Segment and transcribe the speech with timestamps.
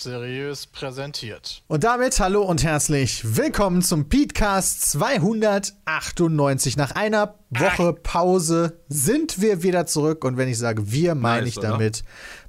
[0.00, 1.62] seriös präsentiert.
[1.66, 6.76] Und damit hallo und herzlich willkommen zum Petecast 298.
[6.76, 10.24] Nach einer Woche Pause sind wir wieder zurück.
[10.24, 11.70] Und wenn ich sage wir, meine Nice, ich oder?
[11.70, 12.04] damit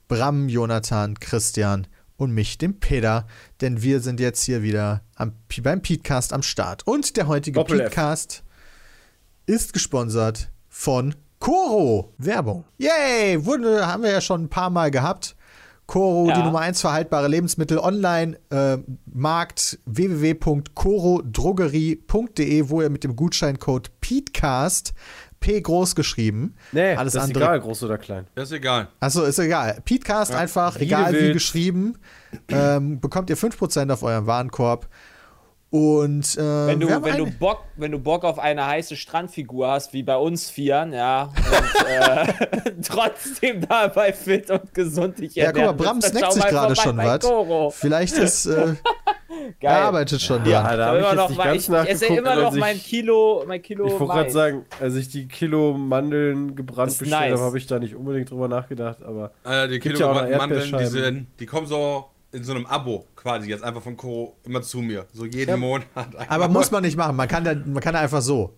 [0.08, 3.25] Bram, Jonathan, Christian und mich, den Peter.
[3.61, 6.86] Denn wir sind jetzt hier wieder am, beim Petecast am Start.
[6.86, 7.86] Und der heutige Doppel F.
[7.89, 8.44] Petecast
[9.47, 12.13] ist gesponsert von Coro.
[12.20, 12.66] Werbung.
[12.77, 13.44] Yay!
[13.44, 15.36] Wurde, haben wir ja schon ein paar Mal gehabt.
[15.89, 16.35] Coro, Ja.
[16.35, 18.77] die Nummer 1 für haltbare Lebensmittel online, äh,
[19.11, 24.94] Markt www.corodrogerie.de, wo ihr mit dem Gutscheincode PETECAST,
[25.39, 27.44] P groß geschrieben, Nee, alles das ist andere.
[27.45, 28.27] egal, groß oder klein.
[28.36, 28.89] Das ist egal.
[28.99, 29.81] Achso, ist egal.
[29.83, 31.97] PETECAST einfach, wie egal wie geschrieben,
[32.49, 34.88] ähm, bekommt ihr 5% auf euren Warenkorb.
[35.72, 39.94] Und äh, Wenn du, wenn, du Bock, wenn du Bock auf eine heiße Strandfigur hast,
[39.94, 45.56] wie bei uns Vieren, ja, und äh, trotzdem dabei fit und gesund dich ja, guck
[45.56, 47.76] mal, ernähren Bram snackt sich mal gerade schon was.
[47.76, 48.52] Vielleicht ist, äh,
[49.30, 49.76] er Geil.
[49.76, 50.78] arbeitet schon Ja, dran.
[50.80, 52.54] da Ich, habe ich immer jetzt noch nicht mal, ganz ich, ich esse immer noch
[52.56, 57.11] mein Kilo, mein Kilo Ich wollte gerade sagen, als ich die Kilo Mandeln gebrannt bestellt
[57.11, 57.33] nice.
[57.33, 59.33] habe, habe ich da nicht unbedingt drüber nachgedacht, aber
[59.67, 62.66] die Gibt ja auch noch Kilogramm Mandeln, die, sind, die kommen so in so einem
[62.66, 65.05] Abo quasi jetzt einfach von Koro immer zu mir.
[65.13, 65.88] So jeden Monat.
[66.27, 67.16] Aber muss man nicht machen.
[67.16, 68.53] Man kann, da, man kann einfach so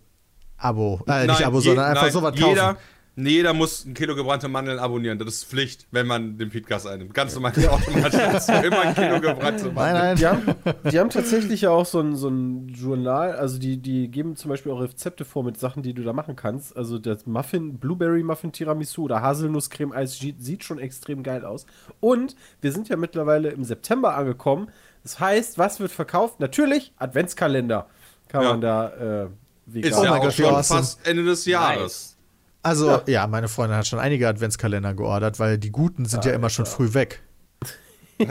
[0.58, 2.50] Abo, äh, nicht Nein, Abo, je- sondern einfach nein, sowas kaufen.
[2.50, 2.78] jeder,
[3.18, 5.20] Jeder muss ein Kilo gebrannte Mandeln abonnieren.
[5.20, 7.14] Das ist Pflicht, wenn man den Podcast einnimmt.
[7.14, 8.52] Ganz normal automatisch dazu.
[8.54, 10.02] Immer ein Kilo gebrannte Nein, Mandeln.
[10.04, 10.16] nein.
[10.18, 10.56] Die haben,
[10.92, 14.50] die haben tatsächlich ja auch so ein, so ein Journal, also die, die geben zum
[14.50, 16.76] Beispiel auch Rezepte vor mit Sachen, die du da machen kannst.
[16.78, 21.66] Also das Muffin, Blueberry Muffin Tiramisu oder Haselnusscreme Eis sieht, sieht schon extrem geil aus.
[22.00, 24.70] Und wir sind ja mittlerweile im September angekommen.
[25.04, 26.40] Das heißt, was wird verkauft?
[26.40, 27.88] Natürlich Adventskalender.
[28.30, 28.50] Kann Ja.
[28.52, 28.88] man da
[29.26, 29.28] äh,
[29.66, 29.92] vegan.
[29.92, 30.80] Ist Oh ja mein auch schon awesome.
[30.80, 32.18] fast Ende des Jahres.
[32.64, 33.26] Also, ja.
[33.28, 36.94] meine Freundin hat schon einige Adventskalender geordert, weil die guten sind ja immer schon früh
[36.94, 37.22] weg.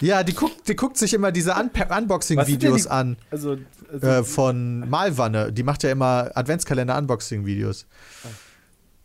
[0.00, 3.58] ja, die guckt, die guckt sich immer diese Un Unboxing-Videos an Also,
[3.92, 5.52] also äh, von Malwanne.
[5.52, 7.86] Die macht ja immer Adventskalender-Unboxing-Videos.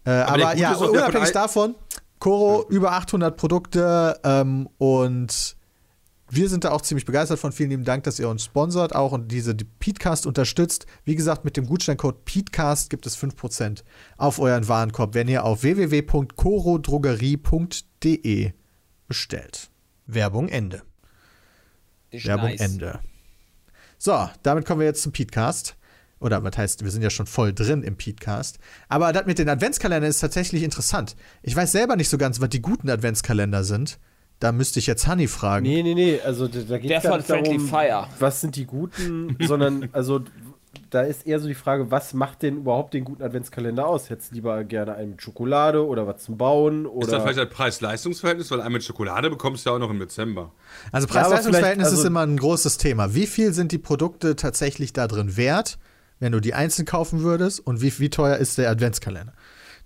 [0.05, 1.75] Äh, aber Gute ja, unabhängig davon,
[2.19, 5.55] Coro über 800 Produkte ähm, und
[6.29, 7.51] wir sind da auch ziemlich begeistert von.
[7.51, 10.87] Vielen lieben Dank, dass ihr uns sponsort auch und diese die Peatcast unterstützt.
[11.03, 13.83] Wie gesagt, mit dem Gutscheincode Peatcast gibt es 5%
[14.17, 18.53] auf euren Warenkorb, wenn ihr auf www.corodrogerie.de
[19.07, 19.69] bestellt.
[20.07, 20.81] Werbung Ende.
[22.09, 22.61] Ist Werbung nice.
[22.61, 22.99] Ende.
[23.97, 25.75] So, damit kommen wir jetzt zum Peatcast.
[26.19, 28.57] Oder was heißt, wir sind ja schon voll drin im Peatcast.
[28.87, 31.15] Aber das mit den Adventskalendern ist tatsächlich interessant.
[31.43, 33.99] Ich weiß selber nicht so ganz, was die guten Adventskalender sind.
[34.39, 35.63] Da müsste ich jetzt Honey fragen.
[35.63, 38.07] Nee, nee, nee, also da, da geht Der von nicht Friendly darum, Fire.
[38.19, 40.21] was sind die guten, sondern also
[40.89, 44.09] da ist eher so die Frage, was macht denn überhaupt den guten Adventskalender aus?
[44.09, 47.39] Hättest du lieber gerne einen mit Schokolade oder was zum Bauen Ist das oder vielleicht
[47.39, 48.51] das Preis-Leistungs-Verhältnis?
[48.51, 50.51] Weil einen mit Schokolade bekommst du ja auch noch im Dezember.
[50.91, 53.13] Also Preis-Leistungs-Verhältnis vielleicht, ist also- immer ein großes Thema.
[53.15, 55.77] Wie viel sind die Produkte tatsächlich da drin wert,
[56.19, 57.59] wenn du die einzeln kaufen würdest?
[57.65, 59.33] Und wie, wie teuer ist der Adventskalender?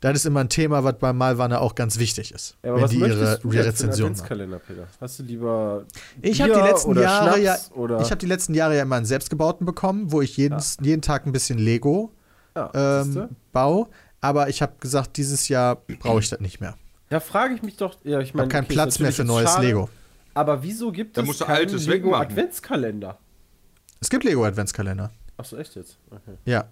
[0.01, 2.55] Das ist immer ein Thema, was bei Malwanne auch ganz wichtig ist.
[2.63, 4.21] ja, aber wenn was die ihre, du ihre Rezension machen.
[4.21, 4.87] Adventskalender, Peter?
[5.01, 5.85] Hast du lieber
[6.21, 9.05] Ich habe die letzten oder Jahre ja, ich habe die letzten Jahre ja immer einen
[9.05, 12.13] selbstgebauten bekommen, wo ich jeden, jeden Tag ein bisschen Lego
[12.55, 13.29] ja, ähm, siehste?
[13.51, 13.87] baue.
[14.21, 16.75] Aber ich habe gesagt, dieses Jahr brauche ich das nicht mehr.
[17.09, 19.11] ja, frage ich mich doch, ja, ich Ich meine, habe keinen okay, ist Platz mehr
[19.13, 19.89] für neues schade, Lego.
[20.33, 22.31] Aber wieso gibt Da es musst du keinen Altes Lego wegmachen.
[22.31, 23.17] Adventskalender?
[23.99, 25.11] Es gibt Lego Adventskalender.
[25.37, 25.97] Achso, echt jetzt?
[26.09, 26.37] Okay.
[26.45, 26.65] Ja.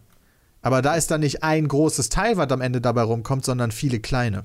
[0.67, 4.01] Aber da ist dann nicht ein großes Teil, was am Ende dabei rumkommt, sondern viele
[4.01, 4.44] kleine.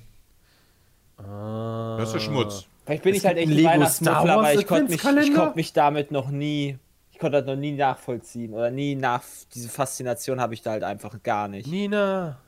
[1.18, 1.96] Ah.
[1.98, 2.66] Das ist Schmutz.
[2.86, 5.72] Vielleicht bin Es ich halt echt ein Weihnachtsmuffel, aber ich konnte mich, ich konnt mich
[5.72, 6.78] damit noch nie,
[7.10, 10.84] ich konnte das noch nie nachvollziehen oder nie nach, diese Faszination habe ich da halt
[10.84, 11.66] einfach gar nicht.
[11.66, 12.38] Nina.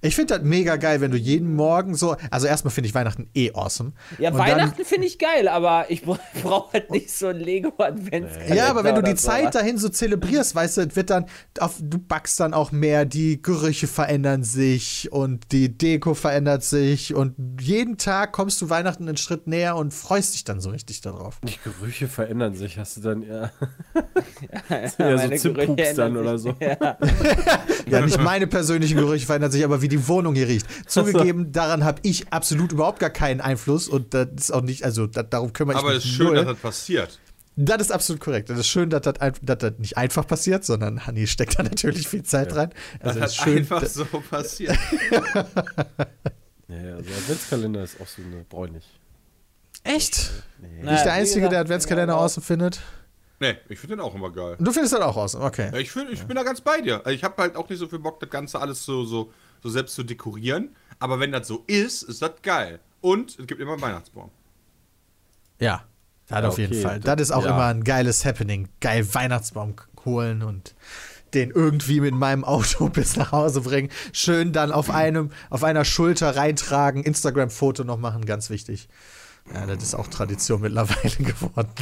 [0.00, 2.16] Ich finde das mega geil, wenn du jeden Morgen so.
[2.30, 3.92] Also, erstmal finde ich Weihnachten eh awesome.
[4.18, 6.02] Ja, Und Weihnachten finde ich geil, aber ich
[6.42, 8.54] brauche halt nicht so ein Lego-Adventskalender.
[8.54, 9.54] Ja, aber wenn du die Zeit sowas.
[9.54, 11.26] dahin so zelebrierst, weißt du, es wird dann,
[11.58, 17.14] auf, du backst dann auch mehr, die Gerüche verändern sich und die Deko verändert sich
[17.14, 21.00] und jeden Tag kommst du Weihnachten einen Schritt näher und freust dich dann so richtig
[21.00, 21.38] darauf.
[21.44, 22.78] Die Gerüche verändern sich.
[22.78, 23.52] Hast du dann eher,
[24.68, 26.54] Ja, eher so meine Zimtpups dann oder so?
[26.60, 26.98] Ja.
[27.86, 30.66] Ja, nicht meine persönlichen Gerüche verändern sich, aber wie die Wohnung hier riecht.
[30.90, 35.06] Zugegeben, daran habe ich absolut überhaupt gar keinen Einfluss und das ist auch nicht, also
[35.06, 36.36] da, darum kümmere ich Aber es mich ist schön, null.
[36.36, 37.18] dass das passiert.
[37.56, 38.50] Das ist absolut korrekt.
[38.50, 42.08] Das ist schön, dass das, dass das nicht einfach passiert, sondern Hanni steckt da natürlich
[42.08, 42.70] viel Zeit rein.
[43.00, 44.76] Also das es hat ist schön, einfach da- so passiert.
[46.68, 48.84] Ja, ja, also Adventskalender ist auch so eine bräunlich.
[49.82, 50.30] Echt?
[50.60, 50.90] Nee.
[50.90, 52.80] Nicht der Einzige, der Adventskalender ja, außen findet.
[53.38, 54.56] nee, ich finde den auch immer geil.
[54.58, 55.68] Und du findest das auch außen, okay.
[55.72, 57.02] Ja, ich, find, ich bin da ganz bei dir.
[57.06, 59.30] Ich habe halt auch nicht so viel Bock, das Ganze alles so, so,
[59.64, 60.76] so selbst zu dekorieren.
[60.98, 62.80] Aber wenn das so ist, ist das geil.
[63.00, 64.30] Und es gibt immer einen Weihnachtsbaum.
[65.58, 65.84] Ja,
[66.28, 66.82] das Ja, auf jeden okay.
[66.82, 67.00] Fall.
[67.00, 67.50] Das ist auch Ja.
[67.50, 68.68] immer ein geiles Happening.
[68.80, 69.74] Geil Weihnachtsbaum
[70.04, 70.74] holen und
[71.32, 73.88] den irgendwie mit meinem Auto bis nach Hause bringen.
[74.12, 78.88] Schön dann auf einem, auf einer Schulter reintragen, Instagram-Foto noch machen, ganz wichtig.
[79.52, 81.72] Ja, das ist auch Tradition mittlerweile geworden.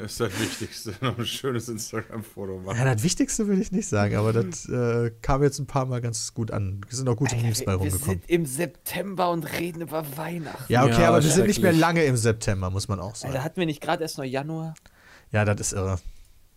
[0.00, 0.94] Das ist das Wichtigste.
[1.00, 2.78] Noch ein schönes Instagram-Foto machen.
[2.78, 6.00] Ja, das Wichtigste würde ich nicht sagen, aber das äh, kam jetzt ein paar Mal
[6.00, 6.80] ganz gut an.
[6.90, 8.20] Es sind auch gute Memes bei wir rumgekommen.
[8.20, 10.72] sind im September und reden über Weihnachten.
[10.72, 13.42] Ja, okay, Ja, aber wir sind nicht mehr lange im September, muss man auch sagen.
[13.42, 14.74] hatten wir nicht gerade erst noch Januar?
[15.32, 15.98] Ja, das ist irre.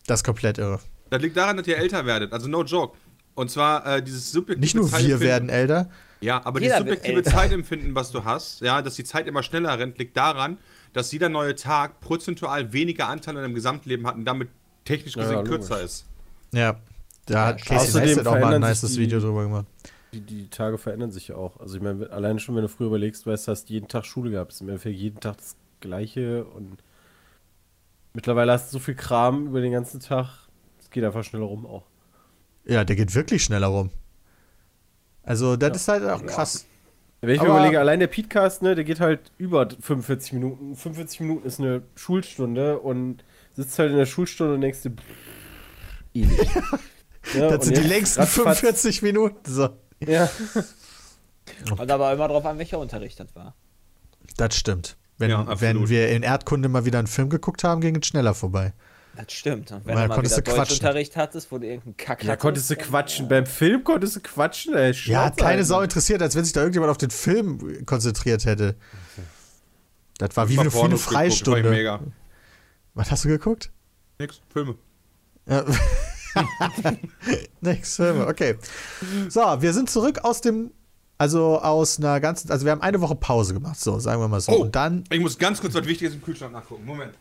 [0.07, 0.79] Das ist komplett irre.
[1.09, 2.31] Das liegt daran, dass ihr älter werdet.
[2.33, 2.97] Also no joke.
[3.33, 5.89] Und zwar äh, dieses subjektive Nicht nur wir Zeitempfinden- werden älter.
[6.21, 7.23] Ja, aber Jeder dieses subjektive.
[7.23, 10.57] Zeitempfinden, was du hast, ja, dass die Zeit immer schneller rennt, liegt daran,
[10.93, 14.49] dass jeder neue Tag prozentual weniger Anteil an deinem Gesamtleben hat und damit
[14.85, 15.49] technisch Ja, gesehen logisch.
[15.51, 16.05] kürzer ist.
[16.53, 16.79] Ja,
[17.25, 19.65] da hat Casey Außerdem Neistat auch mal ein nices Video drüber gemacht.
[20.13, 21.59] Die, die Tage verändern sich ja auch.
[21.59, 24.31] Also ich meine, alleine schon, wenn du früher überlegst, weißt du, hast jeden Tag Schule
[24.31, 24.51] gehabt.
[24.51, 26.77] Es ist im Endeffekt jeden Tag das Gleiche und
[28.13, 30.27] mittlerweile hast du so viel Kram über den ganzen Tag.
[30.79, 31.83] Es geht einfach schneller rum auch.
[32.65, 33.89] Ja, der geht wirklich schneller rum.
[35.23, 36.65] Also, das ist halt auch krass.
[37.21, 40.75] Wenn ich mir Aber- überlege, allein der Podcast, ne, der geht halt über 45 Minuten.
[40.75, 43.23] 45 Minuten ist eine Schulstunde und
[43.55, 44.93] sitzt halt in der Schulstunde und denkst dir.
[47.35, 49.37] Ja, Das sind die längsten ratzfatz- 45 Minuten.
[49.45, 49.69] So.
[50.05, 50.27] Ja.
[51.79, 53.53] Und aber immer drauf an, welcher Unterricht das war.
[54.37, 54.97] Das stimmt.
[55.19, 58.33] Wenn, Ja, wenn wir in Erdkunde mal wieder einen Film geguckt haben, ging es schneller
[58.33, 58.73] vorbei.
[59.15, 59.71] Das stimmt.
[59.71, 60.75] Und wenn Weil du mal konntest wieder quatschen.
[60.79, 63.25] Deutschunterricht hattest, wo du irgendeinen Kack Ja, konntest du quatschen.
[63.25, 64.73] äh, Beim Film konntest du quatschen.
[64.73, 65.63] Ey, Ja, Schnauze hat keine.
[65.65, 68.75] Sau interessiert, als wenn sich da irgendjemand auf den Film konzentriert hätte.
[70.17, 71.69] Das war wie Mal eine, wie eine Pornos geguckt, war ich Freistunde.
[71.69, 71.99] Mega.
[72.93, 73.71] Was hast du geguckt?
[74.19, 74.75] Nix, Filme.
[75.47, 75.65] Ja.
[77.61, 78.55] Nix, Filme, okay.
[79.29, 80.71] So, wir sind zurück aus dem,
[81.17, 84.39] also aus einer ganzen, also wir haben eine Woche Pause gemacht, so, sagen wir mal
[84.41, 84.51] so.
[84.51, 84.61] Oh.
[84.61, 86.85] Und dann, Ich muss ganz kurz was Wichtiges im Kühlschrank nachgucken.
[86.85, 87.13] Moment.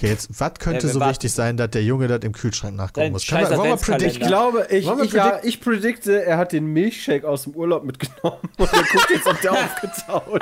[0.00, 1.10] Okay, jetzt, was könnte Ja, wir so warten.
[1.12, 3.24] wichtig sein, dass der Junge das im Kühlschrank nachgucken Dein muss?
[3.24, 4.06] Scheiß wir, wollen wir Adventskalender.
[4.06, 7.84] predict, Ich glaube, ich, ich, ja, ich predikte, er hat den Milchshake aus dem Urlaub
[7.84, 10.40] mitgenommen und er guckt jetzt, ob der aufgetaut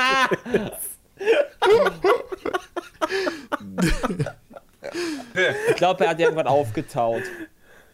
[5.71, 7.23] Ich glaube, er hat irgendwas aufgetaut.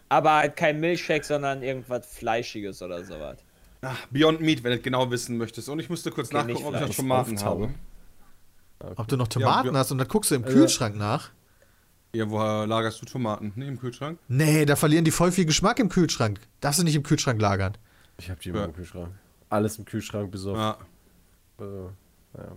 [0.09, 3.37] Aber halt kein Milchshake, sondern irgendwas Fleischiges oder sowas.
[3.81, 5.67] Ach, Beyond Meat, wenn du genau wissen möchtest.
[5.69, 6.95] Und ich musste kurz Okay, nachgucken, ob ich noch.
[6.95, 7.75] Tomaten Auftauen.
[8.79, 8.93] habe.
[8.97, 11.31] ob du noch Tomaten wir- hast und dann guckst du im Also- Kühlschrank nach.
[12.15, 13.51] Ja, woher lagerst du Tomaten?
[13.55, 14.19] Nicht im Kühlschrank?
[14.27, 16.39] Nee, da verlieren die voll viel Geschmack im Kühlschrank.
[16.61, 17.73] Darfst du nicht im Kühlschrank lagern.
[18.17, 18.65] Ich hab die immer Ja.
[18.65, 19.09] im Kühlschrank.
[19.49, 20.59] Alles im Kühlschrank besorgt.
[20.59, 20.77] Ja.
[21.57, 21.91] Also,
[22.33, 22.51] naja.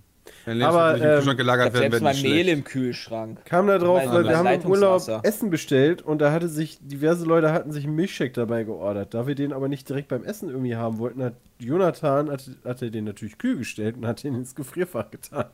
[0.45, 2.49] Wenn Aber, im ähm, Kühlschrank gelagert werden, selbst werden mal Mehl schlecht.
[2.59, 3.45] im Kühlschrank.
[3.47, 5.03] Kam da drauf, weil wir haben im Urlaub.
[5.23, 9.15] Essen bestellt und da hatte sich, diverse Leute hatten sich einen Milchshake dabei geordert.
[9.15, 12.83] Da wir den aber nicht direkt beim Essen irgendwie haben wollten, hat Jonathan, hat, hat
[12.83, 15.47] er den natürlich kühl gestellt und hat den ins Gefrierfach getan.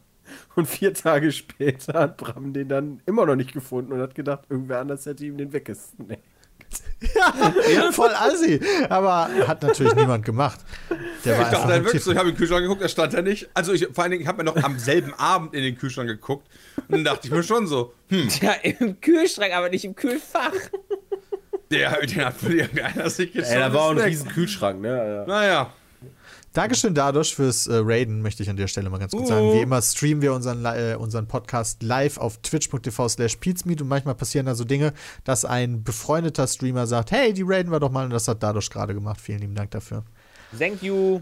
[0.55, 4.45] Und vier Tage später hat Bram den dann immer noch nicht gefunden und hat gedacht,
[4.49, 6.23] irgendwer anders hätte ihm den weggesnackt.
[7.75, 8.61] Ja, voll assi.
[8.89, 10.61] Aber hat natürlich niemand gemacht.
[11.25, 12.89] Der war Ich dachte dann im wirklich so, ich habe in den Kühlschrank geguckt, da
[12.89, 13.49] stand er nicht.
[13.55, 16.09] Also ich, vor allen Dingen, ich habe mir noch am selben Abend in den Kühlschrank
[16.09, 16.49] geguckt
[16.89, 20.53] und dann dachte ich mir schon so, hm, Ja, im Kühlschrank, aber nicht im Kühlfach.
[21.71, 25.25] der, den hat wohl irgendeiner sich jetzt Ey, da war auch ein riesen Kühlschrank, ne?
[25.27, 25.73] Naja,
[26.55, 29.29] Dankeschön dadurch fürs äh, Raiden, möchte ich an der Stelle mal ganz kurz Uh.
[29.29, 29.53] sagen.
[29.53, 34.15] Wie immer streamen wir unseren, äh, unseren Podcast live auf twitch.tv slash peatsmeet und manchmal
[34.15, 34.95] passieren da so Dinge,
[35.25, 38.71] dass ein befreundeter Streamer sagt, hey, die raiden wir doch mal und das hat dadurch
[38.71, 39.21] gerade gemacht.
[39.21, 40.05] Vielen lieben Dank dafür.
[40.57, 41.21] Thank you.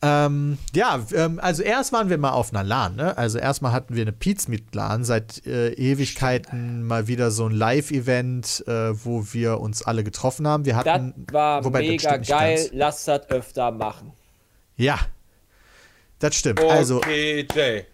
[0.00, 3.18] Ähm, ja, ähm, also erst waren wir mal auf einer LAN, ne?
[3.18, 9.04] Also erstmal hatten wir eine Pizmeet-LAN, seit äh, Ewigkeiten mal wieder so ein Live-Event, äh,
[9.04, 10.64] wo wir uns alle getroffen haben.
[10.66, 12.56] Wir Das hatten, war wobei, das mega stimmt nicht geil.
[12.56, 12.70] ganz.
[12.72, 14.12] Lass das öfter machen.
[14.76, 14.98] Ja,
[16.20, 16.60] das stimmt.
[16.60, 17.84] okay, Also, Jay.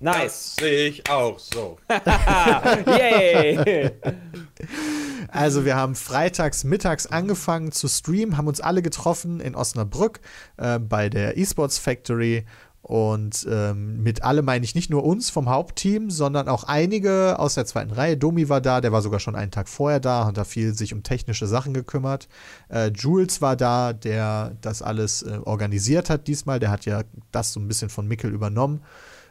[0.00, 0.22] Nice.
[0.22, 1.78] Das sehe ich auch so.
[2.86, 3.90] Yay.
[5.28, 10.20] Also wir haben freitags mittags angefangen zu streamen, haben uns alle getroffen in Osnabrück
[10.56, 12.44] äh, bei der Esports Factory
[12.84, 17.54] und ähm, mit alle meine ich nicht nur uns vom Hauptteam, sondern auch einige aus
[17.54, 18.18] der zweiten Reihe.
[18.18, 20.92] Domi war da, der war sogar schon einen Tag vorher da, hat da viel sich
[20.92, 22.28] um technische Sachen gekümmert.
[22.68, 27.54] Äh, Jules war da, der das alles äh, organisiert hat diesmal, der hat ja das
[27.54, 28.82] so ein bisschen von Mickel übernommen.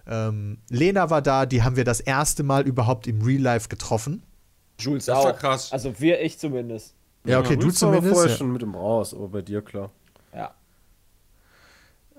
[0.08, 4.24] Ähm, Lena war da, die haben wir das erste Mal überhaupt im Real Life getroffen.
[4.80, 5.40] Jules Das war auch.
[5.40, 5.72] krass.
[5.72, 6.94] Also wir, ich zumindest.
[7.26, 8.14] Ja, okay, du war aber zumindest.
[8.14, 8.38] vorher Ja.
[8.38, 9.92] schon mit dem raus, aber bei dir klar.
[10.34, 10.54] Ja.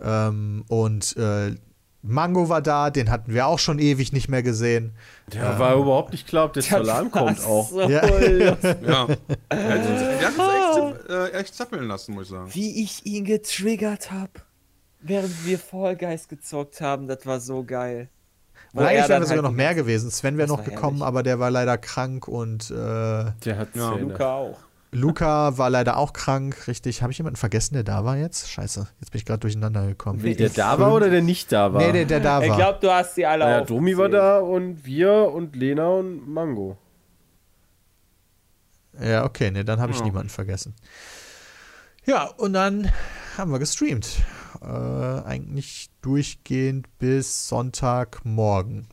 [0.00, 1.54] Ähm, und äh,
[2.02, 4.92] Mango war da, den hatten wir auch schon ewig nicht mehr gesehen.
[5.32, 7.70] Der war überhaupt nicht klar, ob der Salam kommt auch.
[7.70, 8.04] So Ja.
[8.06, 9.06] Ja.
[9.06, 9.18] Der hat uns-
[9.50, 12.54] der hat uns echt, äh, echt zappeln lassen, muss ich sagen.
[12.54, 14.32] Wie ich ihn getriggert habe,
[15.00, 18.08] während wir Fall Guys gezockt haben, das war so geil.
[18.74, 20.10] Wo Und eigentlich wären wir sogar halt noch mehr gewesen.
[20.10, 21.02] Sven wäre Das noch gekommen, herrlich.
[21.06, 23.92] aber der war leider krank und äh, Der hat Ja.
[23.94, 24.58] Luca auch.
[24.90, 27.02] Luca war leider auch krank, richtig.
[27.02, 28.48] Habe ich jemanden vergessen, der da war jetzt?
[28.50, 30.20] Scheiße, jetzt bin ich gerade durcheinander gekommen.
[30.22, 31.82] Nee, der da war oder der nicht da war?
[31.82, 32.56] Nee, der, der da Ich war.
[32.56, 33.60] glaube, du hast sie alle naja.
[33.62, 36.76] Domi war da und wir und Lena und Mango.
[39.00, 40.04] Ja, okay, nee, dann habe ich Ja.
[40.04, 40.74] niemanden vergessen.
[42.06, 42.90] Ja, und dann
[43.36, 44.18] haben wir gestreamt.
[44.64, 48.86] Äh, eigentlich durchgehend bis Sonntagmorgen.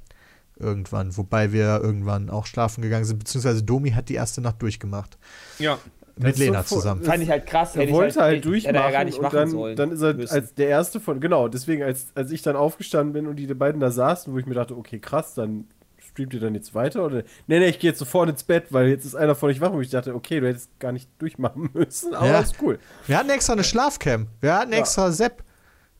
[0.59, 1.17] Irgendwann.
[1.17, 5.17] Wobei wir irgendwann auch schlafen gegangen sind, beziehungsweise Domi hat die erste Nacht durchgemacht.
[5.57, 5.79] Ja.
[6.17, 7.03] Mit Lena vor- zusammen.
[7.03, 7.75] Fand ich halt krass.
[7.75, 9.75] Er hätte wollte halt, hätte durchmachen er ja gar nicht und machen dann, sollen.
[9.75, 10.33] dann ist er müssen.
[10.33, 13.79] als der erste von, genau, deswegen als, als ich dann aufgestanden bin und die beiden
[13.81, 15.65] da saßen, wo ich mir dachte, okay, krass, dann
[15.97, 18.89] streamt ihr dann jetzt weiter oder nee, nee, ich gehe jetzt sofort ins Bett, weil
[18.89, 21.69] jetzt ist einer von euch wach und ich dachte, okay, du hättest gar nicht durchmachen
[21.73, 22.39] müssen, aber Ja.
[22.41, 22.77] ist cool.
[23.07, 24.27] Wir hatten extra eine Schlafcam.
[24.41, 25.43] Wir hatten extra Sepp.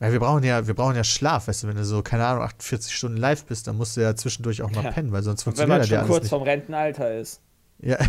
[0.01, 2.43] Ja, wir brauchen ja, wir brauchen ja Schlaf, weißt du, wenn du so, keine Ahnung,
[2.43, 4.91] 48 Stunden live bist, dann musst du ja zwischendurch auch mal Ja.
[4.91, 6.29] pennen, weil sonst wenn funktioniert man das ja schon alles kurz nicht.
[6.31, 7.39] vom Rentenalter ist.
[7.83, 7.97] Ja.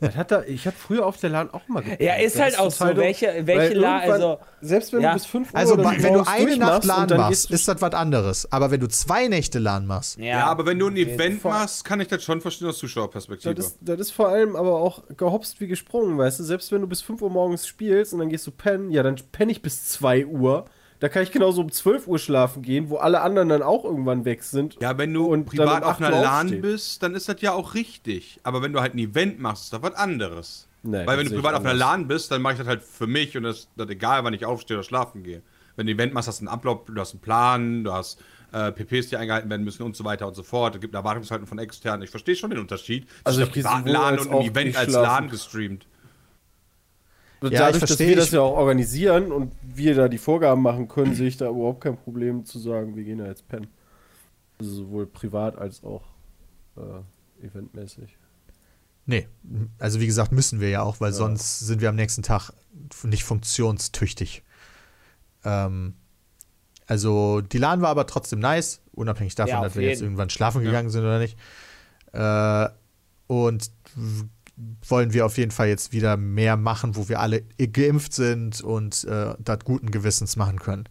[0.00, 2.00] Das hat da, ich habe früher auf der LAN auch mal gepennt.
[2.00, 2.84] Ja, ist Das halt auch so.
[2.96, 5.10] Welche, weil welche La irgendwann- also selbst wenn ja.
[5.10, 8.50] du bis 5 Uhr Also, wenn du eine Nacht LAN machst, ist das was anderes.
[8.50, 11.84] Aber wenn du zwei Nächte LAN machst, ja, Ja, aber wenn du ein Event machst,
[11.84, 13.54] kann ich das schon verstehen aus Zuschauerperspektive.
[13.54, 16.44] Das ist, das ist vor allem aber auch gehopst wie gesprungen, weißt du?
[16.44, 19.16] Selbst wenn du bis 5 Uhr morgens spielst und dann gehst du pennen, ja, dann
[19.32, 20.64] penne ich bis 2 Uhr.
[21.04, 24.24] Da kann ich genauso um 12 Uhr schlafen gehen, wo alle anderen dann auch irgendwann
[24.24, 24.78] weg sind.
[24.80, 26.62] ja, wenn du Und privat um auf 8 einer LAN aufstehen.
[26.62, 28.40] bist, dann ist das ja auch richtig.
[28.42, 30.66] Aber wenn du halt ein Event machst, ist das was anderes.
[30.82, 31.74] Nee, Weil wenn du privat auf einer.
[31.74, 34.32] LAN bist, dann mache ich das halt für mich und das ist das egal, wann
[34.32, 35.42] ich aufstehe oder schlafen gehe.
[35.76, 38.18] Wenn du ein Event machst, hast du einen Ablauf, du hast einen Plan, du hast
[38.52, 40.74] äh, PPs, die eingehalten werden müssen und so weiter und so fort.
[40.74, 42.02] Es gibt Erwartungshaltung von externen.
[42.02, 43.06] Ich verstehe schon den Unterschied.
[43.24, 44.90] Also ich sowohl LAN und auch Event als.
[44.90, 45.86] LAN gestreamt.
[47.52, 51.14] Ja, dadurch, dass wir das ja auch organisieren und wir da die Vorgaben machen können,
[51.14, 53.68] sehe ich da überhaupt kein Problem zu sagen, wir gehen da jetzt pennen.
[54.58, 56.02] Also sowohl privat als auch
[56.76, 58.16] äh, eventmäßig.
[59.06, 59.26] nee.
[59.78, 62.52] Also wie gesagt, müssen wir ja auch, weil sonst sind wir am nächsten Tag
[63.02, 64.42] nicht funktionstüchtig.
[65.44, 65.94] Ähm,
[66.86, 70.62] also die LAN war aber trotzdem nice, unabhängig davon, Ja, dass wir jetzt irgendwann schlafen
[70.62, 71.38] gegangen sind oder nicht.
[72.12, 72.68] Äh,
[73.26, 73.70] und
[74.56, 79.04] wollen wir auf jeden Fall jetzt wieder mehr machen, wo wir alle geimpft sind und
[79.04, 80.84] äh, das guten Gewissens machen können.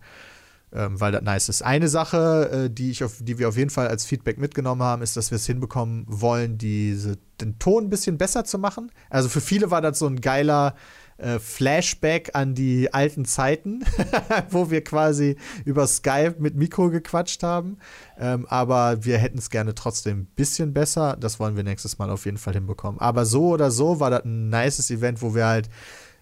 [0.73, 1.61] Ähm, weil das nice ist.
[1.61, 5.03] Eine Sache, äh, die, ich auf, die wir auf jeden Fall als Feedback mitgenommen haben,
[5.03, 8.91] ist, dass wir es hinbekommen wollen, diese, den Ton ein bisschen besser zu machen.
[9.11, 10.75] Also für viele war das so ein geiler
[11.17, 13.83] äh, Flashback an die alten Zeiten,
[14.49, 17.77] wo wir quasi über Skype mit Mikro gequatscht haben.
[18.17, 21.17] Ähm, aber wir hätten es gerne trotzdem ein bisschen besser.
[21.19, 22.99] Das wollen wir nächstes Mal auf jeden Fall hinbekommen.
[22.99, 25.69] Aber so oder so war das ein nices Event, wo wir halt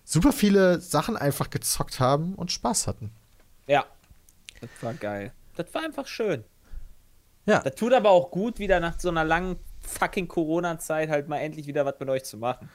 [0.04, 3.12] super viele Sachen einfach gezockt haben und Spaß hatten.
[3.68, 3.86] ja.
[4.62, 5.32] Das war geil.
[5.56, 6.44] Das war einfach schön.
[7.46, 7.60] Ja.
[7.60, 11.68] Das tut aber auch gut, wieder nach so einer langen fucking Corona-Zeit halt mal endlich
[11.68, 12.70] wieder was mit euch zu machen.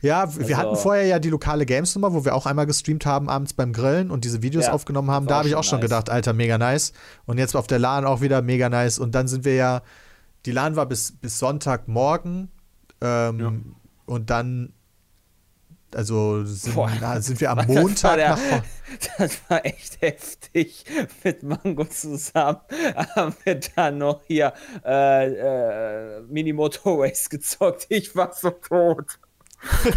[0.00, 3.28] Ja, wir Also- hatten vorher ja die lokale Games-Nummer, wo wir auch einmal gestreamt haben
[3.28, 5.26] abends beim Grillen und diese Videos Ja, aufgenommen haben.
[5.26, 5.88] Da habe ich auch schon nice.
[5.88, 6.92] gedacht, Alter, mega nice.
[7.26, 8.98] Und jetzt auf der LAN auch wieder mega nice.
[8.98, 9.82] Und dann sind wir ja,
[10.46, 12.50] die LAN war bis, bis Sonntagmorgen.
[13.00, 13.74] Ähm,
[14.06, 14.72] Und dann,
[15.96, 16.90] also sind, Boah.
[17.00, 18.38] na, sind wir am Das war Montag der-.
[19.18, 20.84] Das war echt heftig.
[21.24, 22.58] Mit Mango zusammen
[23.16, 24.52] haben wir dann noch hier
[24.84, 27.86] äh, äh, Mini Motor Race gezockt.
[27.88, 29.18] Ich war so tot.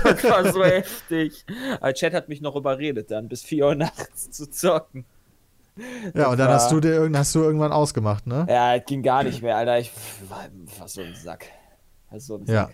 [0.04, 1.46] Das war so heftig.
[1.82, 5.06] Aber Chat hat mich noch überredet, dann bis 4 Uhr nachts zu zocken.
[6.14, 8.46] Ja, und dann war- hast du dir hast du irgendwann ausgemacht, ne?
[8.48, 9.78] Ja, es ging gar nicht mehr, Alter.
[9.80, 9.92] Ich
[10.30, 10.46] war,
[10.80, 11.48] war so ein Sack.
[12.12, 12.70] War so ein Ja.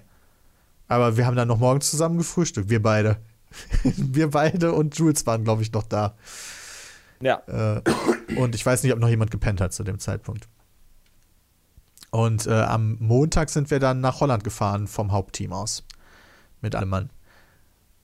[0.91, 3.15] Aber wir haben dann noch morgens zusammen gefrühstückt, wir beide.
[3.83, 6.15] wir beide und Jules waren, glaube ich, noch da.
[7.21, 7.41] Ja.
[7.47, 7.81] Äh,
[8.35, 10.49] und ich weiß nicht, ob noch jemand gepennt hat zu dem Zeitpunkt.
[12.09, 15.85] Und äh, am Montag sind wir dann nach Holland gefahren vom Hauptteam aus.
[16.59, 17.09] Mit allem Mann.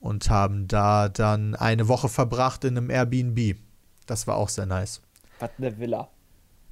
[0.00, 3.58] Und haben da dann eine Woche verbracht in einem Airbnb.
[4.06, 5.02] Das war auch sehr nice.
[5.40, 6.08] Was eine Villa.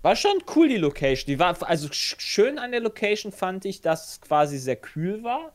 [0.01, 1.27] War schon cool, die Location.
[1.27, 5.23] Die war, also sch- schön an der Location fand ich, dass es quasi sehr kühl
[5.23, 5.53] war.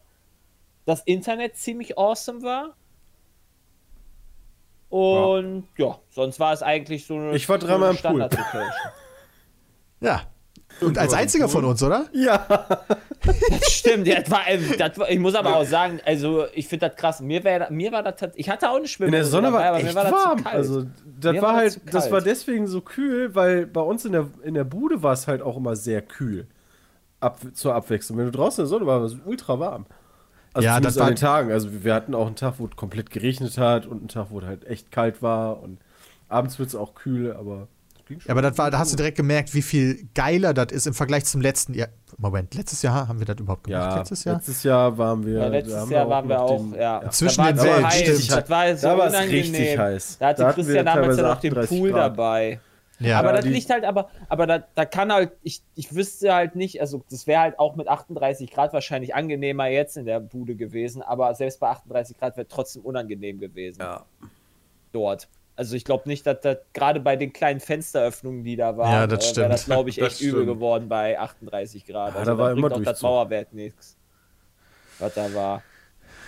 [0.86, 2.76] Das Internet ziemlich awesome war.
[4.90, 8.00] Und ja, sonst war es eigentlich so eine Ich war dreimal im Pool.
[8.00, 8.72] Standard-Location.
[10.04, 10.24] Ja,
[10.82, 12.08] Und als einziger von uns, oder?
[12.12, 12.48] Ja.
[13.70, 16.90] Stimmt, ja, das war, ähm, das war, ich muss aber auch sagen, also ich finde
[16.90, 17.20] das krass.
[17.22, 19.70] Mir, wär, mir war das tat- ich hatte auch eine In Schwimmhose der Sonne dabei,
[19.70, 20.44] war echt mir war das zu warm.
[20.44, 20.56] kalt.
[20.56, 20.86] Also
[21.20, 22.12] das Mir war war das halt, das kalt.
[22.14, 25.44] war deswegen so kühl, weil bei uns in der, in der Bude war es halt
[25.44, 26.48] auch immer sehr kühl.
[27.20, 28.18] Ab, zur Abwechslung.
[28.18, 29.86] Wenn du draußen in der Sonne warst, war es ultra warm.
[30.54, 31.52] Also Ja, das war- an den Tagen.
[31.52, 34.40] Also wir hatten auch einen Tag, wo es komplett geregnet hat und einen Tag, wo
[34.40, 35.80] es halt echt kalt war und
[36.28, 37.68] abends wird es auch kühl, aber
[37.98, 38.28] es ging schon.
[38.28, 40.94] Ja, aber das war, da hast du direkt gemerkt, wie viel geiler das ist im
[40.94, 41.88] Vergleich zum letzten Jahr.
[42.18, 43.92] Moment, letztes Jahr haben wir das überhaupt gemacht?
[43.92, 44.36] ja, letztes Jahr?
[44.36, 45.40] letztes Jahr waren wir.
[45.40, 47.10] ja, letztes haben Jahr waren wir auch, den- ja.
[47.10, 48.32] Zwischen da war den Welten, stimmt.
[48.32, 50.18] Das war so Da war es richtig heiß.
[50.20, 52.02] Da hatte Da Christian damals ja noch den 38 Pool Grad.
[52.12, 52.60] dabei.
[53.02, 56.34] Ja, aber Ja, das liegt halt, aber, aber da, da kann halt, ich, ich wüsste
[56.34, 60.20] halt nicht, also das wäre halt auch mit 38 Grad wahrscheinlich angenehmer jetzt in der
[60.20, 63.82] Bude gewesen, aber selbst bei 38 Grad wäre trotzdem unangenehm gewesen.
[63.82, 64.06] Ja.
[64.92, 65.28] Dort.
[65.56, 69.08] Also ich glaube nicht, dass das gerade bei den kleinen Fensteröffnungen, die da waren, Ja,
[69.08, 69.54] das äh, stimmt.
[69.54, 72.14] das, glaube ich, echt übel geworden bei 38 Grad.
[72.14, 73.02] Ja, also da war bringt immer auch das.
[73.02, 73.98] Mauerwert nichts.
[75.00, 75.62] Was da war.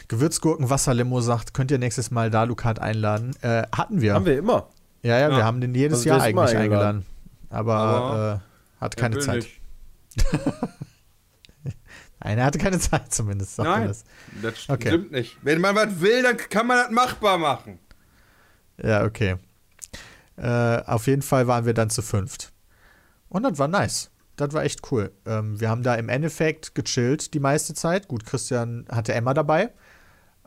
[0.07, 3.35] Gewürzgurken Wasserlimo sagt, könnt ihr nächstes Mal Dalukat einladen.
[3.41, 4.13] Äh, hatten wir.
[4.13, 4.67] Haben wir immer.
[5.03, 7.03] Ja, ja, wir haben den jedes Also Jahr eigentlich eingeladen.
[7.03, 7.05] eingeladen.
[7.49, 8.41] Aber, Aber
[8.79, 9.47] äh, hat keine Zeit.
[12.23, 13.55] Nein, er hatte keine Zeit zumindest.
[13.55, 14.05] Sagt Nein, das.
[14.41, 14.87] das Okay.
[14.89, 15.37] stimmt nicht.
[15.41, 17.79] Wenn man was will, dann kann man das machbar machen.
[18.81, 19.35] Ja, okay.
[20.37, 22.53] Äh, auf jeden Fall waren wir dann zu fünft.
[23.29, 24.09] Und das war nice.
[24.35, 25.11] Das war echt cool.
[25.25, 28.07] Ähm, wir haben da im Endeffekt gechillt die meiste Zeit.
[28.07, 29.71] Gut, Christian hatte Emma dabei.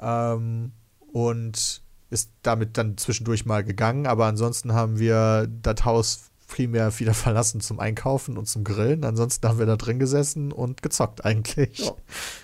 [0.00, 0.72] Ähm,
[1.12, 4.06] und ist damit dann zwischendurch mal gegangen.
[4.06, 9.04] Aber ansonsten haben wir das Haus primär wieder verlassen zum Einkaufen und zum Grillen.
[9.04, 11.78] Ansonsten haben wir da drin gesessen und gezockt eigentlich.
[11.78, 11.94] Ja.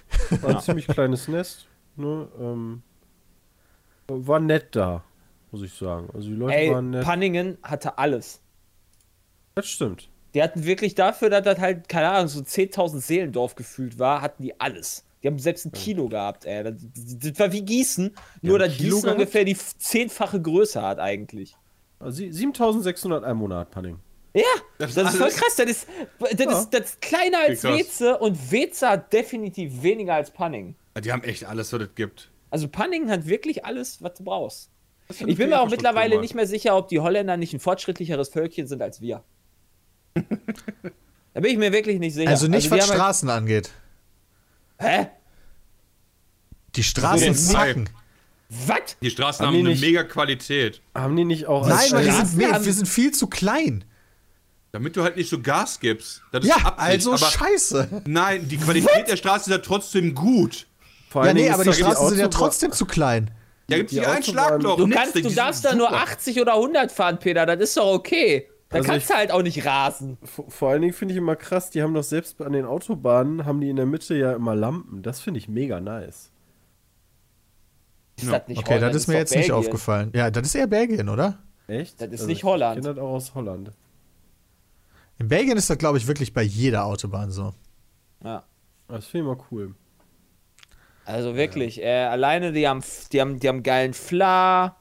[0.43, 1.67] War ein ziemlich kleines Nest.
[1.97, 2.29] Ne?
[2.39, 2.83] Ähm,
[4.09, 5.05] war nett da,
[5.51, 6.09] muss ich sagen.
[6.13, 7.05] Also die Leute Ey, waren nett.
[7.05, 8.41] Panningen hatte alles.
[9.55, 10.09] Das stimmt.
[10.35, 14.43] Die hatten wirklich dafür, dass das halt, keine Ahnung, so 10.000 Seelendorf gefühlt war, hatten
[14.43, 15.05] die alles.
[15.23, 16.65] Die haben selbst ein Kilo gehabt, ey.
[16.65, 19.19] Das, das war wie Gießen, nur dass ein Gießen gehabt?
[19.19, 21.55] ungefähr die zehnfache Größe hat eigentlich.
[22.01, 23.99] Also sie- 7600 Einwohner hat Panning.
[24.35, 24.43] Ja,
[24.79, 25.57] Das das, ist voll krass.
[25.57, 25.87] Das ist,
[26.19, 26.59] das, Ja.
[26.59, 27.63] ist, das ist kleiner als.
[27.65, 30.75] Weze und Weze hat definitiv weniger als Panning.
[31.05, 32.31] Die haben echt alles, was es gibt.
[32.51, 34.71] Also Panning hat wirklich alles, was du brauchst.
[35.27, 38.67] Ich bin mir auch mittlerweile nicht mehr sicher, ob die Holländer nicht ein fortschrittlicheres Völkchen
[38.67, 39.23] sind als wir.
[40.15, 42.31] da bin ich mir wirklich nicht sicher.
[42.31, 43.71] Also nicht, die was halt- Straßen angeht.
[44.83, 45.09] Hä?
[46.75, 47.89] Die Straßen zacken.
[48.67, 48.97] Was?
[49.01, 50.81] Die Straßen Haben haben die eine nicht- mega Qualität.
[50.95, 53.85] Haben die nicht auch Nein, weil sind, wir, haben- wir sind viel zu klein.
[54.73, 56.23] Damit du halt nicht so Gas gibst.
[56.43, 58.03] Ja, Absicht, also aber scheiße.
[58.07, 60.67] Nein, die Qualität der Straße ist ja trotzdem gut.
[61.11, 63.31] Vor Ja, nee, aber die Straßen sind ja trotzdem zu klein.
[63.69, 64.77] Da gibt es hier ein Schlagloch.
[64.79, 66.03] Du, kannst, du darfst da nur super.
[66.03, 67.45] 80 oder 100 fahren, Peter.
[67.47, 68.49] Das ist doch okay.
[68.73, 70.19] Da Also kannst ich- du halt auch nicht rasen.
[70.25, 73.45] Vor, vor allen Dingen finde ich immer krass, die haben doch selbst an den Autobahnen,
[73.45, 75.03] haben die in der Mitte ja immer Lampen.
[75.03, 76.31] Das finde ich mega nice.
[78.17, 78.39] Ist Ja.
[78.39, 78.95] das nicht Okay, Holland?
[78.95, 79.55] das ist mir doch jetzt nicht Belgien.
[79.57, 80.11] aufgefallen.
[80.15, 81.39] Ja, das ist eher Belgien, oder?
[81.69, 82.01] Echt?
[82.01, 82.79] Das ist Also nicht ich Holland.
[82.79, 83.73] Ich kenne das auch aus Holland.
[85.19, 87.53] In Belgien ist das, glaube ich, wirklich bei jeder Autobahn so.
[88.25, 88.45] Ja.
[88.89, 89.75] Das finde ich mal cool.
[91.05, 92.83] Also wirklich, äh, alleine die haben,
[93.13, 94.77] die haben, die haben geilen Fla,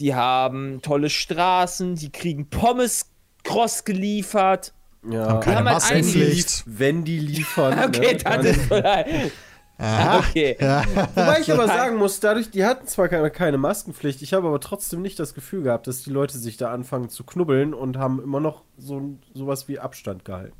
[0.00, 3.10] die haben tolle Straßen, die kriegen Pommes
[3.44, 4.72] Cross geliefert.
[5.08, 6.64] Ja, Haben keine haben halt Maskenpflicht.
[6.66, 7.78] wenn die liefern.
[7.88, 8.18] Okay, ne?
[8.24, 9.32] das ist vielleicht.
[9.76, 10.18] Aha.
[10.20, 10.56] Okay.
[10.58, 14.60] Wobei ich aber sagen muss, dadurch, die hatten zwar keine, keine Maskenpflicht, ich habe aber
[14.60, 18.22] trotzdem nicht das Gefühl gehabt, dass die Leute sich da anfangen zu knubbeln und haben
[18.22, 20.56] immer noch so sowas wie Abstand gehalten.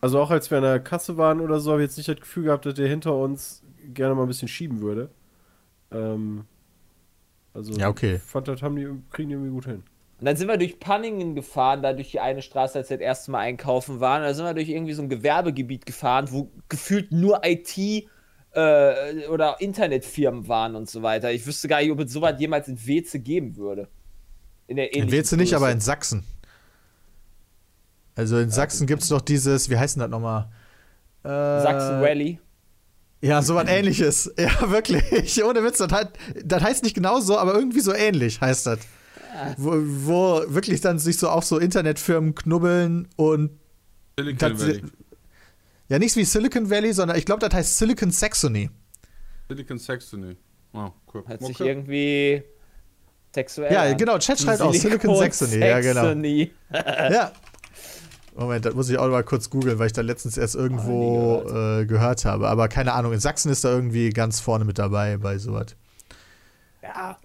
[0.00, 2.20] Also auch als wir an der Kasse waren oder so, habe ich jetzt nicht das
[2.20, 3.62] Gefühl gehabt, dass der hinter uns
[3.94, 5.10] gerne mal ein bisschen schieben würde.
[5.90, 6.44] Ähm,
[7.54, 8.16] also Ja, okay.
[8.16, 9.82] ich fand, das haben die, kriegen die irgendwie gut hin.
[10.20, 13.04] Und dann sind wir durch Panningen gefahren, da durch die eine Straße, als wir das
[13.04, 14.22] erste Mal einkaufen waren.
[14.22, 19.60] Da sind wir durch irgendwie so ein Gewerbegebiet gefahren, wo gefühlt nur IT äh, oder
[19.60, 21.30] Internetfirmen waren und so weiter.
[21.30, 23.88] Ich wüsste gar nicht, ob es sowas jemals in Weze geben würde.
[24.66, 25.56] In der In Weze nicht, Größe.
[25.56, 26.24] aber in Sachsen.
[28.16, 30.48] Also in Sachsen gibt es doch dieses, wie heißt denn das nochmal?
[31.22, 32.40] Äh, Sachsen Rally.
[33.20, 34.32] Ja, so was ähnliches.
[34.38, 35.42] Ja, wirklich.
[35.44, 36.10] Ohne Witz, das, halt,
[36.44, 38.78] das heißt nicht genau so, aber irgendwie so ähnlich heißt das.
[39.56, 43.50] Wo, wo wirklich dann sich so auch so Internetfirmen knubbeln und
[44.18, 44.82] Silicon das, Valley.
[45.88, 48.70] ja nicht wie Silicon Valley, sondern ich glaube, das heißt Silicon Saxony.
[49.48, 50.36] Silicon Saxony.
[50.72, 51.22] Oh, cool.
[51.26, 51.68] Hört sich Okay.
[51.68, 52.42] irgendwie
[53.32, 56.02] sexuell Ja, genau, Chat schreibt auch Silicon Saxony, ja, genau.
[56.02, 56.50] Saxony.
[56.72, 57.32] Ja.
[58.38, 61.82] Moment, das muss ich auch mal kurz googeln, weil ich da letztens erst irgendwo nie
[61.82, 62.48] äh, gehört habe.
[62.48, 65.76] Aber keine Ahnung, in Sachsen ist da irgendwie ganz vorne mit dabei bei sowas.
[66.82, 67.18] Ja.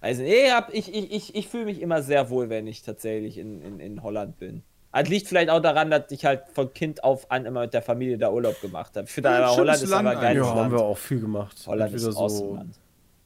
[0.00, 3.38] Also, ich, hab- ich, ich, ich, ich fühle mich immer sehr wohl, wenn ich tatsächlich
[3.38, 4.62] in, in, in Holland bin.
[4.92, 7.82] Das liegt vielleicht auch daran, dass ich halt von Kind auf an immer mit der
[7.82, 9.06] Familie da Urlaub gemacht habe.
[9.06, 11.56] Ich finde, Ja, aber Holland ist aber ein geiles Ja, haben wir auch viel gemacht.
[11.66, 12.74] Holland ist Entweder so awesome Land.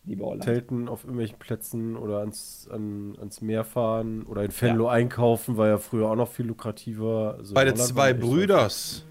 [0.09, 0.45] Liebe Holland.
[0.45, 5.69] Zelten auf irgendwelchen Plätzen oder ans, an, ans Meer fahren oder in Venlo einkaufen, war
[5.69, 7.35] ja früher auch noch viel lukrativer.
[7.39, 9.05] Also Bei den zwei Brüders.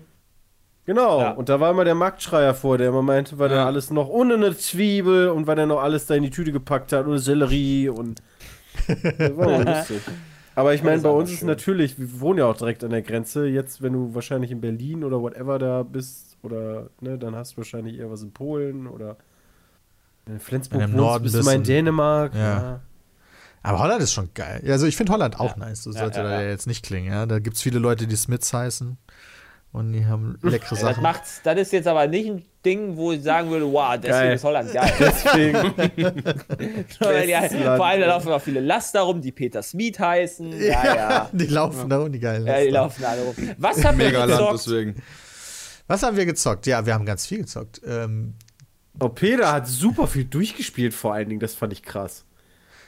[0.86, 1.32] Genau, Ja.
[1.34, 3.58] und da war immer der Marktschreier vor, der immer meinte, weil Ja.
[3.58, 6.52] er alles noch ohne eine Zwiebel und weil er noch alles da in die Tüte
[6.52, 8.22] gepackt hat, ohne Sellerie und.
[10.56, 11.48] Aber ich Ja, meine, bei uns ist schön.
[11.48, 13.46] natürlich, wir wohnen ja auch direkt an der Grenze.
[13.48, 17.58] Jetzt, wenn du wahrscheinlich in Berlin oder whatever da bist, oder, ne, dann hast du
[17.58, 19.18] wahrscheinlich eher was in Polen oder
[20.28, 22.34] in Flensburg Wenn du im Norden bist du mal in Dänemark.
[22.36, 22.40] Ja.
[22.42, 22.80] Ja.
[23.64, 24.62] Aber Holland ist schon geil.
[24.64, 25.84] Ja, Also ich finde Holland auch nice.
[25.84, 26.48] So Ja, sollte ja, da ja.
[26.50, 27.12] jetzt nicht klingen.
[27.12, 27.26] Ja?
[27.26, 28.98] Da gibt es viele Leute, die Smiths heißen.
[29.74, 31.04] Und die haben leckere Ja, das, Sachen.
[31.04, 34.36] macht's, das ist jetzt aber nicht ein Ding, wo ich sagen würde, wow, deswegen Geil.
[34.36, 34.94] ist Holland geil.
[35.00, 35.74] Deswegen,
[37.00, 37.78] Bestes Land.
[37.78, 40.52] vor allem da laufen auch viele Laster rum, die Peter Smith heißen.
[40.62, 41.30] Ja, ja.
[41.34, 43.02] Die laufen da und die geilen Ja, die Laster.
[43.02, 43.36] laufen alle rum.
[43.58, 44.54] Was haben wir Mega Land gezockt?
[44.68, 44.96] deswegen.
[45.88, 46.66] Was haben wir gezockt?
[46.68, 47.82] Ja, wir haben ganz viel gezockt.
[47.86, 48.34] Ähm,
[49.16, 52.26] Peter hat super viel durchgespielt, vor allen Dingen, das fand ich krass.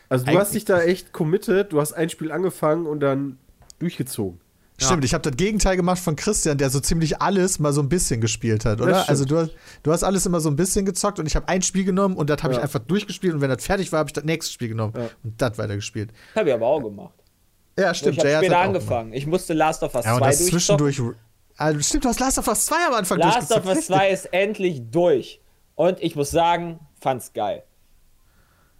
[0.09, 3.37] Also, du Eig- hast dich da echt committed, du hast ein Spiel angefangen und dann
[3.79, 4.39] durchgezogen.
[4.81, 7.89] Stimmt, ich habe das Gegenteil gemacht von Christian, der so ziemlich alles mal so ein
[7.89, 9.09] bisschen gespielt hat, oder?
[9.09, 9.51] Also du, hast-
[9.83, 12.29] du hast alles immer so ein bisschen gezockt und ich habe ein Spiel genommen und
[12.29, 12.63] das habe ich Ja.
[12.63, 15.09] einfach durchgespielt und wenn das fertig war, habe ich das nächste Spiel genommen Ja.
[15.23, 16.11] und das weitergespielt.
[16.33, 17.13] Das habe ich aber auch gemacht.
[17.77, 18.19] Ja, ich stimmt.
[18.19, 19.11] habe Jay hat später auch angefangen.
[19.13, 20.05] Ich musste Last of Us.
[20.05, 20.85] Ja, und 2 das durchzocken.
[20.85, 21.17] zwischendurch.
[21.57, 23.65] Also, stimmt, du hast Last of Us 2 am Anfang Last of.
[23.65, 25.38] Us 2 ist endlich durch.
[25.79, 27.63] Und ich muss sagen, fand's geil.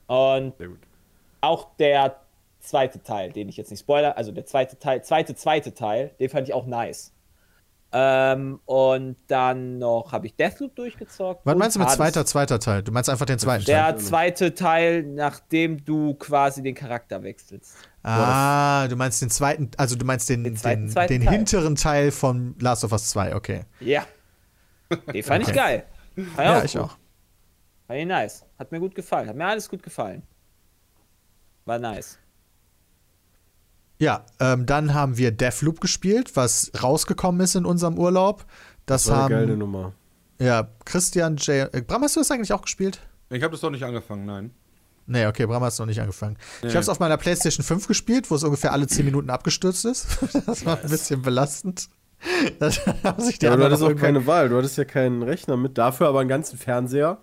[0.07, 0.79] Und Sehr gut.
[1.39, 2.17] auch der
[2.59, 6.27] zweite Teil, den ich jetzt nicht spoiler, also der zweite Teil, zweite, zweite Teil, den
[6.29, 7.13] fand ich auch nice.
[7.93, 11.45] Ähm, und dann noch habe ich Deathloop durchgezockt.
[11.45, 12.83] Was meinst du mit zweiter, zweiter Teil?
[12.83, 13.75] Du meinst einfach den zweiten Teil?
[13.75, 17.77] Der zweite Teil, nachdem du quasi den Charakter wechselst.
[18.03, 21.33] Ah, du meinst den zweiten, also du meinst den, Den den, zweiten, den, zweiten Teil.
[21.33, 23.61] hinteren Teil von Last of Us 2, okay.
[23.79, 24.03] Ja.
[25.13, 25.55] Den fand ich Okay.
[25.57, 25.83] geil.
[26.25, 26.81] Fand Ja, ich gut.
[26.81, 26.97] auch.
[27.87, 28.45] Fand ich nice.
[28.57, 29.27] Hat mir gut gefallen.
[29.29, 30.23] Hat mir alles gut gefallen.
[31.65, 32.17] War nice.
[33.99, 38.45] Ja, ähm, dann haben wir Deathloop gespielt, was rausgekommen ist in unserem Urlaub.
[38.85, 39.93] Das, Das war eine geile haben Nummer.
[40.39, 43.01] ja Christian, Jay, äh, Bram, hast du das eigentlich auch gespielt?
[43.29, 44.51] Ich habe das doch nicht angefangen, nein.
[45.05, 46.37] Nee, okay, Bram hat es noch nicht angefangen.
[46.61, 49.83] Ich habe es auf meiner PlayStation 5 gespielt, wo es ungefähr alle 10 Minuten abgestürzt
[49.85, 50.07] ist.
[50.45, 51.89] Das war ein bisschen belastend.
[52.59, 52.69] Da
[53.03, 54.49] haben sich die Ja, du hattest auch keine Wahl.
[54.49, 57.17] Du hattest ja keinen Rechner mit, dafür aber einen ganzen Fernseher.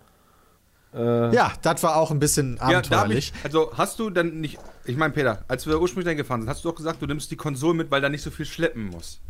[0.95, 3.33] Äh, Ja, das war auch ein bisschen Ja, abenteuerlich.
[3.37, 6.51] ich, also hast du dann nicht, ich meine Peter, als wir ursprünglich dahin gefahren sind,
[6.51, 8.87] hast du doch gesagt, du nimmst die Konsole mit, weil da nicht so viel schleppen
[8.87, 9.21] muss.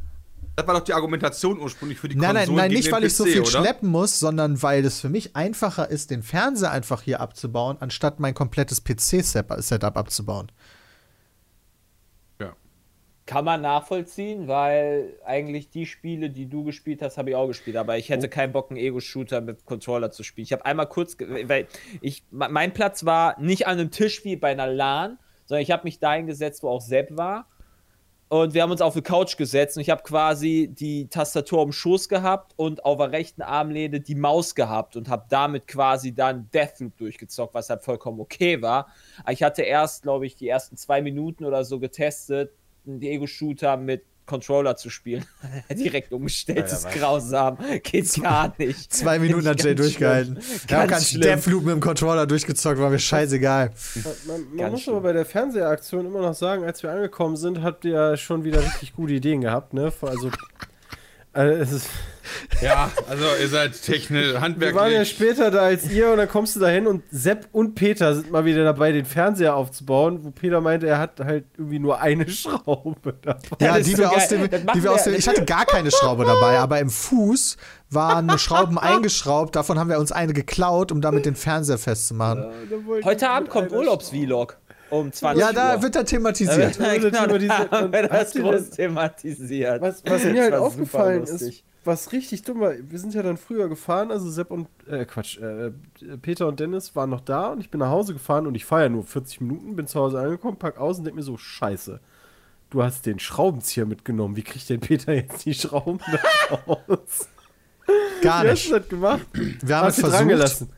[0.54, 3.04] Das war doch die Argumentation ursprünglich für die Nein, Konsole nein, nein, gegen nicht, weil
[3.04, 3.50] ich so PC, viel oder?
[3.50, 8.20] schleppen muss, sondern weil es für mich einfacher ist, den Fernseher einfach hier abzubauen, anstatt
[8.20, 10.50] mein komplettes PC-Setup abzubauen.
[13.26, 17.76] Kann man nachvollziehen, weil eigentlich die Spiele, die du gespielt hast, habe ich auch gespielt.
[17.76, 18.14] Aber ich Oh.
[18.14, 20.44] hätte keinen Bock, einen Ego-Shooter mit Controller zu spielen.
[20.44, 21.66] Ich habe einmal kurz, weil
[22.00, 25.72] ich, me- mein Platz war nicht an einem Tisch wie bei einer LAN, sondern ich
[25.72, 27.48] habe mich dahin gesetzt, wo auch Sepp war.
[28.28, 31.70] Und wir haben uns auf eine Couch gesetzt und ich habe quasi die Tastatur am
[31.70, 36.48] Schoß gehabt und auf der rechten Armlehne die Maus gehabt und habe damit quasi dann
[36.52, 38.88] Deathloop durchgezockt, was halt vollkommen okay war.
[39.30, 42.52] Ich hatte erst, glaube ich, die ersten zwei Minuten oder so getestet,
[42.86, 45.24] einen Ego-Shooter mit Controller zu spielen.
[45.70, 47.58] Direkt umgestellt, das ist grausam.
[47.82, 48.92] Geht gar nicht.
[48.92, 50.38] Zwei Minuten hat Jay durchgehalten.
[50.66, 51.12] Wir haben Ganz.
[51.12, 53.70] Deathloop mit dem Controller durchgezockt, war mir scheißegal.
[54.26, 54.96] Man, man Ganz muss schlimm.
[54.96, 58.44] aber bei der Fernsehaktion immer noch sagen, als wir angekommen sind, habt ihr ja schon
[58.44, 59.92] wieder richtig gute Ideen gehabt, ne?
[60.02, 60.30] Also,
[61.36, 61.88] also es ist,
[62.60, 64.64] Ja, also ihr seid technisch, wir waren ja
[64.98, 65.10] handwerklich.
[65.10, 68.30] später da als ihr und dann kommst du da hin und Sepp und Peter sind
[68.32, 72.28] mal wieder dabei, den Fernseher aufzubauen, wo Peter meinte, er hat halt irgendwie nur eine
[72.30, 73.64] Schraube dabei.
[73.64, 76.24] Ja, die so wir aus dem, die wir aus dem, ich hatte gar keine Schraube
[76.24, 77.58] dabei, aber im Fuß
[77.90, 79.54] waren Schrauben eingeschraubt.
[79.54, 82.46] Davon haben wir uns eine geklaut, um damit den Fernseher festzumachen.
[83.04, 84.56] Heute Abend kommt Urlaubsvlog
[84.90, 85.82] um 20 Ja, da Uhr.
[85.82, 86.76] wird er thematisiert.
[86.78, 87.72] Ja, genau, thematisiert.
[87.72, 89.80] da haben wir Und das groß thematisiert.
[89.80, 93.68] Was, was mir halt aufgefallen ist, was richtig dumm war, wir sind ja dann früher
[93.68, 95.70] gefahren, also Sepp und, äh, Quatsch, äh,
[96.20, 98.82] Peter und Dennis waren noch da und ich bin nach Hause gefahren und ich fahre
[98.84, 102.00] ja nur 40 Minuten, bin zu Hause angekommen, pack aus und denk mir so, scheiße,
[102.70, 107.28] du hast den Schraubenzieher mitgenommen, wie kriegt denn Peter jetzt die Schrauben da raus?
[108.20, 108.70] Gar Wie hast nicht.
[108.72, 109.26] du das gemacht?
[109.32, 110.68] Wir haben es versucht.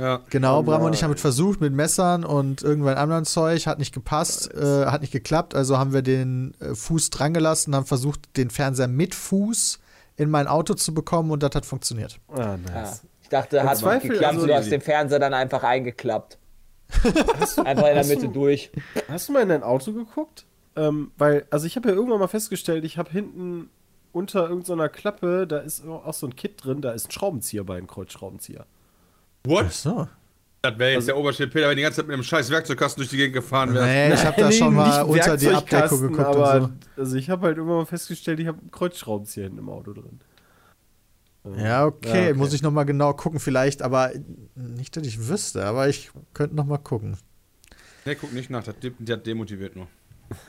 [0.00, 0.20] Ja.
[0.30, 3.78] Genau, Oh Bram und ich haben es versucht mit Messern und irgendwann anderen Zeug, hat
[3.78, 7.86] nicht gepasst, äh, hat nicht geklappt, also haben wir den äh, Fuß dran gelassen, haben
[7.86, 9.78] versucht, den Fernseher mit Fuß
[10.16, 12.18] in mein Auto zu bekommen und das hat funktioniert.
[12.28, 12.56] Ah, Ja.
[12.56, 13.02] nice.
[13.22, 16.38] Ich dachte, hat Zweifel, geklappt, also- du hast den Fernseher dann einfach eingeklappt.
[17.04, 18.70] einfach in der hast Mitte du- durch.
[19.08, 20.46] Hast du mal in dein Auto geguckt?
[20.76, 23.70] ähm, weil, also ich habe ja irgendwann mal festgestellt, ich habe hinten
[24.12, 27.76] unter irgendeiner Klappe, da ist auch so ein Kit drin, da ist ein Schraubenzieher bei,
[27.76, 28.66] ein Kreuzschraubenzieher.
[29.44, 29.72] What?
[29.72, 30.08] So.
[30.62, 33.08] Das wäre jetzt der Oberschild Peter, wenn die ganze Zeit mit einem scheiß Werkzeugkasten durch
[33.08, 33.86] die Gegend gefahren wäre.
[33.86, 37.30] Nee, ich habe da schon mal unter die Abdeckung Werkzeugkasten, geguckt aber, und Also ich
[37.30, 40.20] habe halt irgendwann mal festgestellt, ich habe einen Kreuzschraubenzieher hinten im Auto drin.
[41.44, 41.54] so.
[41.54, 42.34] Ja, okay, Ja, okay.
[42.34, 44.10] muss ich noch mal genau gucken vielleicht, aber
[44.54, 47.16] nicht, dass ich wüsste, aber ich könnte noch mal gucken.
[48.04, 49.86] Nee, guck nicht nach, das, das demotiviert nur.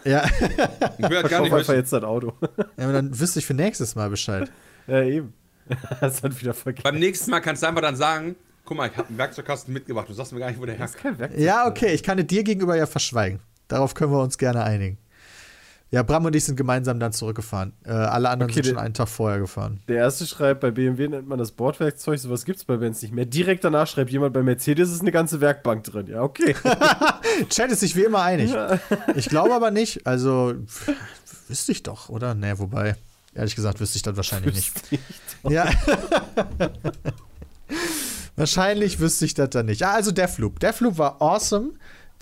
[0.04, 0.26] Ja,
[0.98, 2.34] Ich will gar nicht einfach jetzt das Auto.
[2.58, 4.52] ja aber dann wüsste ich für nächstes Mal Bescheid.
[4.88, 5.34] ja, eben.
[6.02, 6.84] Das hat wieder vergessen.
[6.84, 10.08] Beim nächsten Mal kannst du einfach dann sagen, guck mal, ich habe einen Werkzeugkasten mitgebracht,
[10.10, 10.98] du sagst mir gar nicht, wo der herkommt.
[10.98, 11.40] kein Werkzeug.
[11.40, 13.40] Ja, okay, ich kann es dir gegenüber ja verschweigen.
[13.68, 14.98] Darauf können wir uns gerne einigen.
[15.92, 17.74] Ja, Bram und ich sind gemeinsam dann zurückgefahren.
[17.84, 19.82] Äh, alle anderen Okay, sind schon einen Tag vorher gefahren.
[19.90, 23.14] Der erste schreibt, bei BMW nennt man das Bordwerkzeug, sowas gibt es bei Benz nicht
[23.14, 23.26] mehr.
[23.26, 26.08] Direkt danach schreibt jemand, bei Mercedes ist eine ganze Werkbank drin.
[26.08, 26.56] Ja, okay.
[27.50, 28.56] Chat ist sich wie immer einig.
[29.16, 30.08] Ich glaube aber nicht.
[30.08, 30.54] Also,
[31.50, 32.36] wüsste ich doch, oder?
[32.36, 32.96] Nee, wobei,
[33.34, 35.02] ehrlich gesagt, wüsste ich das wahrscheinlich nicht.
[35.50, 35.70] Ja.
[38.42, 39.84] Wahrscheinlich wüsste ich das dann nicht.
[39.84, 40.60] Ah, also Deathloop.
[40.60, 41.74] Deathloop war awesome.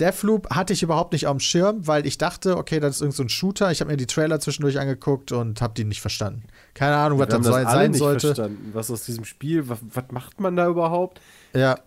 [0.01, 3.15] Deathloop hatte ich überhaupt nicht auf dem Schirm, weil ich dachte, okay, das ist irgendein
[3.17, 3.71] so ein Shooter.
[3.71, 6.43] Ich habe mir die Trailer zwischendurch angeguckt und habe die nicht verstanden.
[6.73, 8.27] Keine Ahnung, was das das sein nicht sollte.
[8.27, 8.69] verstanden.
[8.73, 11.21] Was aus diesem Spiel, was, was macht man da überhaupt?
[11.53, 11.79] Ja,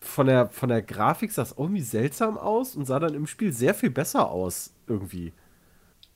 [0.00, 3.52] Von der, von der Grafik sah es irgendwie seltsam aus und sah dann im Spiel
[3.52, 5.32] sehr viel besser aus, irgendwie.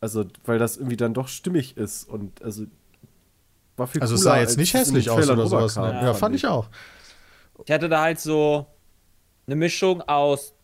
[0.01, 2.65] Also, weil das irgendwie dann doch stimmig ist und also
[3.77, 5.77] war viel also es sah jetzt nicht hässlich aus oder sowas.
[5.77, 6.01] Ne?
[6.03, 6.69] Ja, fand ich auch.
[7.65, 8.67] Ich hatte da halt so
[9.47, 10.55] eine Mischung aus,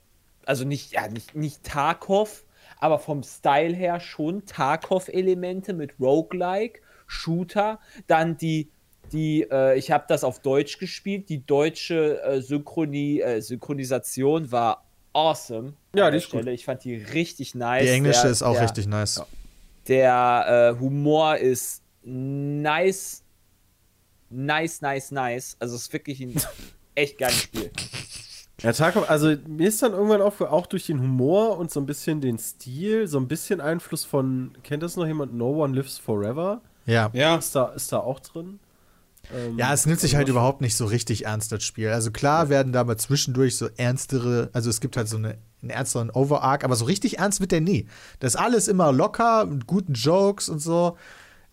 [0.45, 2.45] also nicht, ja, nicht, nicht Tarkov,
[2.79, 8.71] aber vom Style her schon Tarkov-Elemente mit Roguelike, Shooter, dann die,
[9.13, 14.85] die, äh, ich habe das auf Deutsch gespielt, die deutsche äh, Synchroni, äh, Synchronisation war
[15.13, 15.75] awesome.
[15.95, 16.41] Ja, an die ist gut.
[16.41, 16.53] Stelle.
[16.53, 17.83] Ich fand die richtig nice.
[17.85, 19.23] Die englische Der- ist auch der, richtig nice.
[19.89, 23.23] Der äh, Humor ist nice,
[24.31, 25.57] nice, nice, nice.
[25.59, 26.35] Also es ist wirklich ein
[26.95, 27.71] echt geiles Spiel.
[28.63, 31.85] Ja, Tarkov, also mir ist dann irgendwann auch, auch durch den Humor und so ein
[31.87, 35.35] bisschen den Stil, so ein bisschen Einfluss von, kennt das noch jemand?
[35.35, 36.63] No One Lives Forever?
[36.87, 37.11] Ja.
[37.13, 38.59] Ja, Ist da, ist da auch drin?
[39.35, 41.91] Ähm, Ja, es nimmt sich halt überhaupt nicht so richtig ernst, das Spiel.
[41.91, 45.71] Also klar werden da mal zwischendurch so ernstere, also es gibt halt so eine, einen
[45.71, 47.87] ernsteren Overarch, aber so richtig ernst wird der nie.
[48.21, 50.97] Das ist alles immer locker, mit guten Jokes und so.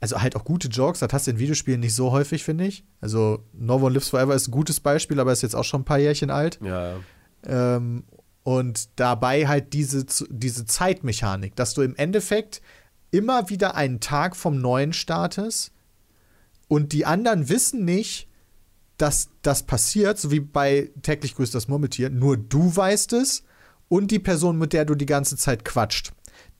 [0.04, 2.84] Also halt auch gute Jokes, das hast du in Videospielen nicht so häufig, finde ich.
[3.00, 5.86] Also No One Lives Forever ist ein gutes Beispiel, aber ist jetzt auch schon ein
[5.86, 6.60] paar Jährchen alt.
[6.62, 6.98] Ja, ja.
[7.46, 8.04] Ähm,
[8.44, 12.62] und dabei halt diese, diese Zeitmechanik, dass du im Endeffekt
[13.12, 15.72] immer wieder einen Tag vom Neuen startest
[16.68, 18.28] und die anderen wissen nicht,
[18.98, 22.10] dass das passiert, so wie bei täglich grüßt das Murmeltier.
[22.10, 23.46] Nur du weißt es
[23.88, 26.12] und die Person, mit der du die ganze Zeit quatscht,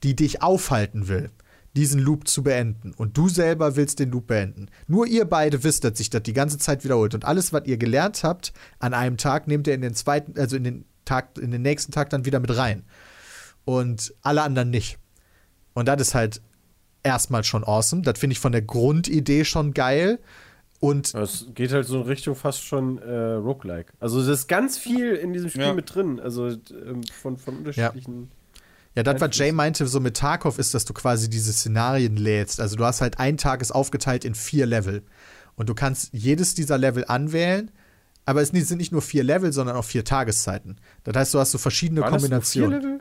[0.02, 1.28] die dich aufhalten will,
[1.76, 2.92] diesen Loop zu beenden.
[2.96, 4.68] Und du selber willst den Loop beenden.
[4.86, 7.14] Nur ihr beide wisst, dass sich das die ganze Zeit wiederholt.
[7.14, 10.56] Und alles, was ihr gelernt habt an einem Tag, nehmt ihr in den zweiten, also
[10.56, 12.84] in den Tag, in den nächsten Tag dann wieder mit rein.
[13.64, 14.98] Und alle anderen nicht.
[15.74, 16.40] Und das ist halt
[17.02, 18.02] erstmal schon awesome.
[18.02, 20.20] Das finde ich von der Grundidee schon geil.
[20.80, 23.92] Und Es geht halt so in Richtung fast schon äh, Roguelike.
[24.00, 25.72] Also es ist ganz viel in diesem Spiel Ja.
[25.74, 26.20] mit drin.
[26.20, 28.22] Also ähm, von, von unterschiedlichen.
[28.22, 28.28] Ja,
[29.02, 29.36] das, was.
[29.36, 32.60] Jay meinte, so mit Tarkov, ist, dass du quasi diese Szenarien lädst.
[32.60, 35.02] Also du hast halt ein Tag ist aufgeteilt in vier Level.
[35.56, 37.70] Und du kannst jedes dieser Level anwählen,
[38.26, 40.76] aber es sind nicht nur vier Level, sondern auch vier Tageszeiten.
[41.02, 42.80] Das heißt, du hast so verschiedene das nur Kombinationen.
[42.80, 43.00] vier Level?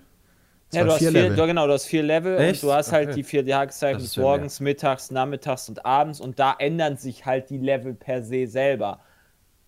[0.74, 1.36] Ja, du hast vier Level.
[1.38, 2.64] du, genau, du hast vier Level Echt?
[2.64, 3.16] und du hast halt Okay.
[3.18, 7.52] die vier Tageszeiten Das ja morgens, mittags, nachmittags und abends und da ändern sich halt
[7.52, 9.00] die Level per se selber.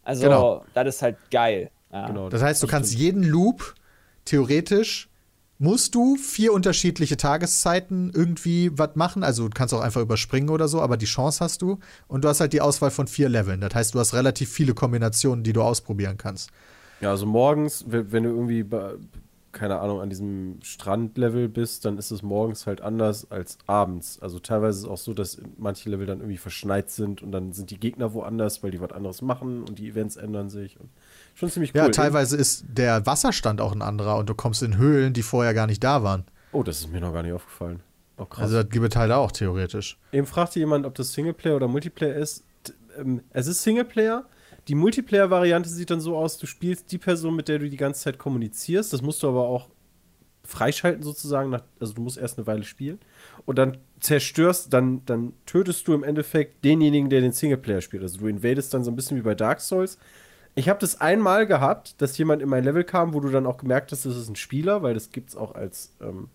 [0.03, 0.65] Also, Genau.
[0.73, 1.69] das ist halt geil.
[1.91, 2.07] Ja.
[2.07, 2.29] Genau.
[2.29, 3.75] Das heißt, du kannst jeden Loop
[4.25, 5.07] theoretisch
[5.57, 9.23] musst du vier unterschiedliche Tageszeiten irgendwie was machen.
[9.23, 11.79] Also du kannst auch einfach überspringen oder so, aber die Chance hast du.
[12.07, 13.61] Und du hast halt die Auswahl von vier Leveln.
[13.61, 16.49] Das heißt, du hast relativ viele Kombinationen, die du ausprobieren kannst.
[17.01, 18.65] Ja, also morgens, wenn, du irgendwie,
[19.51, 24.19] keine Ahnung, an diesem Strandlevel bist, dann ist es morgens halt anders als abends.
[24.21, 27.53] Also teilweise ist es auch so, dass manche Level dann irgendwie verschneit sind und dann
[27.53, 30.79] sind die Gegner woanders, weil die was anderes machen und die Events ändern sich.
[30.79, 30.89] Und
[31.35, 31.81] schon ziemlich cool.
[31.81, 35.53] Ja, teilweise ist der Wasserstand auch ein anderer und du kommst in Höhlen, die vorher
[35.53, 36.25] gar nicht da waren.
[36.51, 37.81] Oh, das ist mir noch gar nicht aufgefallen.
[38.17, 38.43] Oh, krass.
[38.45, 39.97] Also das gibt es halt auch theoretisch.
[40.11, 42.43] Eben fragte jemand, ob das Singleplayer oder Multiplayer ist.
[42.97, 44.25] Ähm, Es ist Singleplayer.
[44.67, 48.01] Die Multiplayer-Variante sieht dann so aus, du spielst die Person, mit der du die ganze
[48.01, 48.93] Zeit kommunizierst.
[48.93, 49.69] Das musst du aber auch
[50.43, 51.49] freischalten sozusagen.
[51.49, 52.99] Nach, also du musst erst eine Weile spielen.
[53.45, 58.03] Und dann zerstörst, dann, dann tötest du im Endeffekt denjenigen, der den Singleplayer spielt.
[58.03, 59.97] Also du invadest dann so ein bisschen wie bei Dark Souls.
[60.55, 63.57] Ich habe das einmal gehabt, dass jemand in mein Level kam, wo du dann auch
[63.57, 66.29] gemerkt hast, das ist ein Spieler, weil das gibt es auch als, ähm,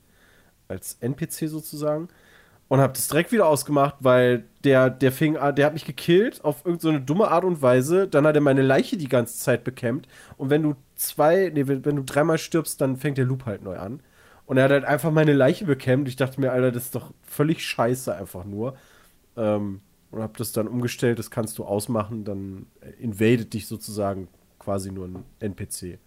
[0.69, 2.09] als NPC sozusagen.
[2.69, 6.45] Und habe das direkt wieder ausgemacht, weil der, der fing an, der hat mich gekillt
[6.45, 8.07] auf irgendeine so dumme Art und Weise.
[8.07, 10.09] Dann hat er meine Leiche die ganze Zeit bekämpft.
[10.37, 13.63] Und wenn du zwei, nee, wenn, wenn du dreimal stirbst, dann fängt der Loop halt
[13.63, 14.01] neu an.
[14.47, 16.09] Und er hat halt einfach meine Leiche bekämpft.
[16.09, 18.77] Ich dachte mir, Alter, das ist doch völlig scheiße einfach nur.
[19.37, 19.81] Ähm,
[20.11, 22.67] und hab das dann umgestellt, das kannst du ausmachen, dann
[22.99, 25.99] invadet dich sozusagen quasi nur ein NPC.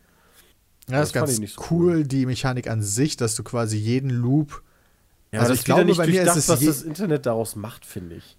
[0.90, 4.10] Ja, das, ist ganz so cool, cool, die Mechanik an sich, dass du quasi jeden
[4.10, 4.64] Loop.
[5.32, 8.38] Ja, also ich glaube, bei mir ist es was das Internet daraus macht, finde ich.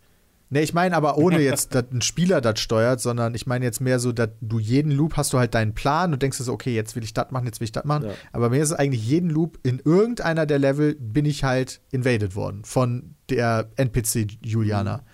[0.50, 3.80] Ne, ich meine aber ohne jetzt, dass ein Spieler das steuert, sondern ich meine jetzt
[3.80, 6.74] mehr so, dass du jeden Loop hast du halt deinen Plan und denkst so, okay,
[6.74, 8.04] jetzt will ich das machen, jetzt will ich das machen.
[8.04, 8.12] Ja.
[8.32, 12.36] Aber mir ist es eigentlich jeden Loop in irgendeiner der Level bin ich halt invaded
[12.36, 14.98] worden von der NPC Juliana.
[14.98, 15.13] Mhm.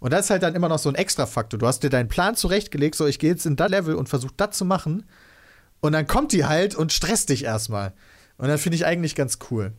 [0.00, 1.58] Und das ist halt dann immer noch so ein Extra-Faktor.
[1.58, 4.32] Du hast dir deinen Plan zurechtgelegt, so ich gehe jetzt in das Level und versuche
[4.36, 5.04] das zu machen.
[5.80, 7.92] Und dann kommt die halt und stresst dich erstmal.
[8.36, 9.72] Und dann finde ich eigentlich ganz cool.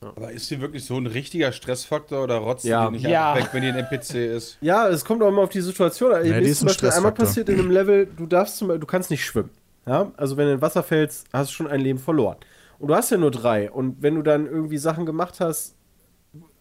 [0.00, 2.86] Aber ist die wirklich so ein richtiger Stressfaktor oder rotzt ja.
[2.86, 3.34] die nicht ja.
[3.34, 4.58] weg, wenn die ein NPC ist?
[4.60, 6.12] Ja, es kommt auch immer auf die Situation.
[6.12, 8.86] Ja, Mir ist zum Beispiel einmal passiert in einem Level, du darfst zum Beispiel, du
[8.86, 9.50] kannst nicht schwimmen.
[9.86, 10.12] Ja?
[10.16, 12.36] Also wenn du in Wasser fällst, hast du schon ein Leben verloren.
[12.78, 13.70] Und du hast ja nur drei.
[13.70, 15.74] Und wenn du dann irgendwie Sachen gemacht hast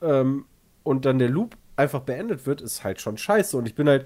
[0.02, 0.46] ähm,
[0.82, 3.56] und dann der Loop einfach beendet wird, ist halt schon scheiße.
[3.58, 4.06] Und ich bin halt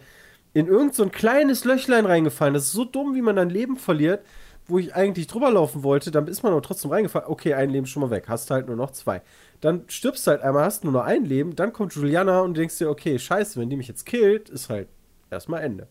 [0.53, 2.53] in irgend so ein kleines Löchlein reingefallen.
[2.53, 4.25] Das ist so dumm, wie man ein Leben verliert,
[4.67, 6.12] wo ich eigentlich drüber laufen wollte.
[6.12, 7.27] Dann ist man aber trotzdem reingefallen.
[7.29, 8.25] Okay, ein Leben schon mal weg.
[8.27, 9.21] Hast halt nur noch zwei.
[9.62, 11.55] Dann stirbst du halt einmal, hast nur noch ein Leben.
[11.55, 14.88] Dann kommt Juliana und denkst dir, okay, scheiße, wenn die mich jetzt killt, ist halt
[15.29, 15.88] erstmal Ende.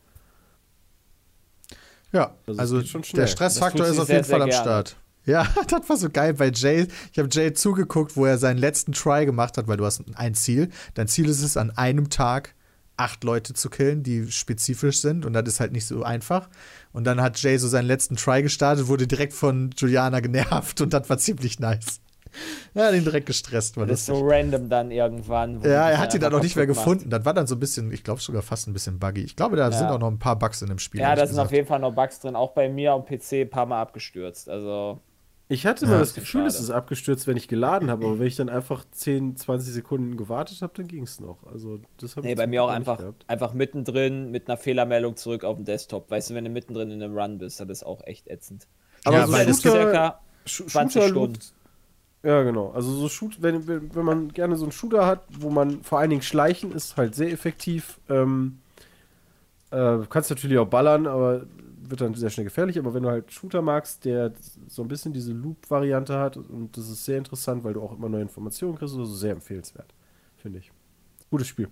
[2.12, 4.62] Ja, also, also der Stressfaktor ist auf jeden Fall am gerne.
[4.62, 4.96] Start.
[5.24, 6.86] Ja, das war so geil bei Jay.
[7.12, 10.34] Ich habe Jay zugeguckt, wo er seinen letzten Try gemacht hat, weil du hast ein
[10.34, 10.70] Ziel.
[10.94, 12.54] Dein Ziel ist es, an einem Tag
[12.96, 15.24] acht Leute zu killen, die spezifisch sind.
[15.24, 16.48] Und das ist halt nicht so einfach.
[16.92, 20.92] Und dann hat Jay so seinen letzten Try gestartet, wurde direkt von Juliana genervt und
[20.92, 22.00] das war ziemlich nice.
[22.74, 23.76] Er hat ihn direkt gestresst.
[23.76, 25.60] War das ist so random dann irgendwann.
[25.62, 27.08] Ja, er hat ihn dann auch nicht mehr gefunden.
[27.08, 27.12] Macht.
[27.12, 29.22] Das war dann so ein bisschen, ich glaube sogar fast ein bisschen buggy.
[29.22, 29.72] Ich glaube, da ja.
[29.72, 31.00] sind auch noch ein paar Bugs in dem Spiel.
[31.00, 32.36] Ja, da sind auf jeden Fall noch Bugs drin.
[32.36, 34.48] Auch bei mir am PC ein paar Mal abgestürzt.
[34.48, 35.00] Also
[35.50, 38.26] ich hatte ja, mal das Gefühl, es ist abgestürzt, wenn ich geladen habe, aber wenn
[38.28, 41.44] ich dann einfach 10, 20 Sekunden gewartet habe, dann ging es noch.
[41.44, 45.64] Also das Nee, bei mir auch einfach, einfach mittendrin mit einer Fehlermeldung zurück auf den
[45.64, 46.08] Desktop.
[46.08, 48.68] Weißt du, wenn du mittendrin in einem Run bist, das ist auch echt ätzend.
[49.04, 51.38] Aber ja, so weil das circa 20 Stunden.
[52.22, 52.70] Ja, genau.
[52.70, 56.10] Also so Shoot, wenn, wenn man gerne so einen Shooter hat, wo man vor allen
[56.10, 57.98] Dingen schleichen ist, halt sehr effektiv.
[58.08, 58.60] Ähm,
[59.72, 61.46] äh, kannst natürlich auch ballern, aber
[61.90, 64.32] wird dann sehr schnell gefährlich, aber wenn du halt Shooter magst, der
[64.68, 68.08] so ein bisschen diese Loop-Variante hat, und das ist sehr interessant, weil du auch immer
[68.08, 69.92] neue Informationen kriegst, also sehr empfehlenswert,
[70.36, 70.70] finde ich.
[71.30, 71.68] Gutes Spiel.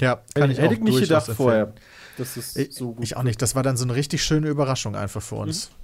[0.00, 1.74] Ja, kann ich, ich hätte ich nicht gedacht vorher,
[2.16, 3.42] dass es ich, so gut Ich auch nicht.
[3.42, 5.70] Das war dann so eine richtig schöne Überraschung einfach für uns.
[5.70, 5.74] Mhm.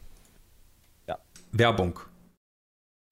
[1.08, 1.18] Ja.
[1.52, 2.00] Werbung.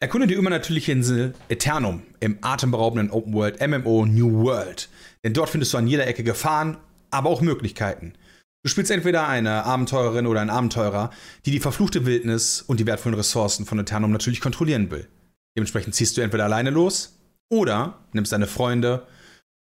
[0.00, 4.88] Erkunde die übernatürliche Insel Eternum im atemberaubenden Open World MMO New World.
[5.22, 6.78] Denn dort findest du an jeder Ecke Gefahren,
[7.10, 8.14] aber auch Möglichkeiten.
[8.64, 11.10] Du spielst entweder eine Abenteurerin oder einen Abenteurer,
[11.44, 15.06] die die verfluchte Wildnis und die wertvollen Ressourcen von Eternum natürlich kontrollieren will.
[15.54, 17.18] Dementsprechend ziehst du entweder alleine los
[17.50, 19.06] oder nimmst deine Freunde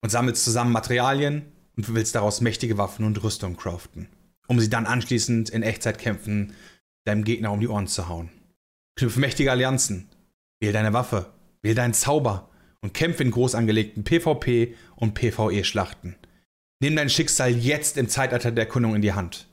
[0.03, 1.43] und sammelst zusammen Materialien
[1.77, 4.07] und willst daraus mächtige Waffen und Rüstung craften,
[4.47, 6.55] um sie dann anschließend in Echtzeit kämpfen,
[7.05, 8.31] deinem Gegner um die Ohren zu hauen.
[8.97, 10.11] Knüpfe mächtige Allianzen,
[10.61, 12.51] wähl deine Waffe, wähl deinen Zauber
[12.83, 16.15] und kämpfe in groß angelegten PvP und PvE-Schlachten.
[16.83, 19.47] Nimm dein Schicksal jetzt im Zeitalter der Erkundung in die Hand.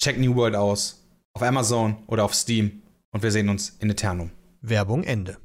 [0.00, 1.04] Check New World aus.
[1.32, 2.82] Auf Amazon oder auf Steam.
[3.10, 4.30] Und wir sehen uns in Eternum.
[4.62, 5.36] Werbung Ende.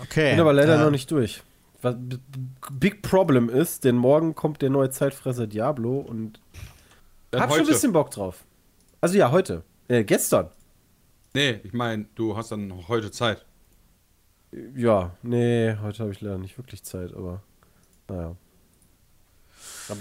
[0.00, 0.32] Okay.
[0.32, 1.44] Bin aber leider äh, noch nicht durch.
[1.80, 1.94] Was
[2.72, 6.40] Big Problem ist, denn morgen kommt der neue Zeitfresser Diablo und
[7.32, 7.60] hab heute.
[7.60, 8.42] schon ein bisschen Bock drauf.
[9.00, 9.62] Also ja, heute.
[9.86, 10.50] Äh, gestern.
[11.34, 13.46] Nee, ich meine, du hast dann heute Zeit.
[14.74, 17.44] Ja, nee, heute habe ich leider nicht wirklich Zeit, aber
[18.08, 18.34] naja.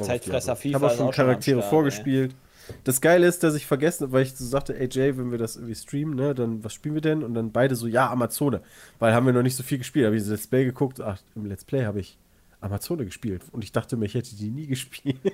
[0.02, 0.68] Zeitfresser FIFA.
[0.68, 2.32] Ich habe auch schon Charaktere Start, vorgespielt.
[2.32, 2.76] Ey.
[2.84, 5.38] Das Geile ist, dass ich vergessen habe, weil ich so sagte, ey Jay, wenn wir
[5.38, 7.24] das irgendwie streamen, ne, dann was spielen wir denn?
[7.24, 8.62] Und dann beide so, ja, Amazone.
[9.00, 10.06] Weil haben wir noch nicht so viel gespielt.
[10.06, 12.18] Habe ich das Let's Play geguckt, ach, im Let's Play habe ich
[12.62, 13.44] Amazone gespielt.
[13.52, 15.20] Und ich dachte mir, ich hätte die nie gespielt.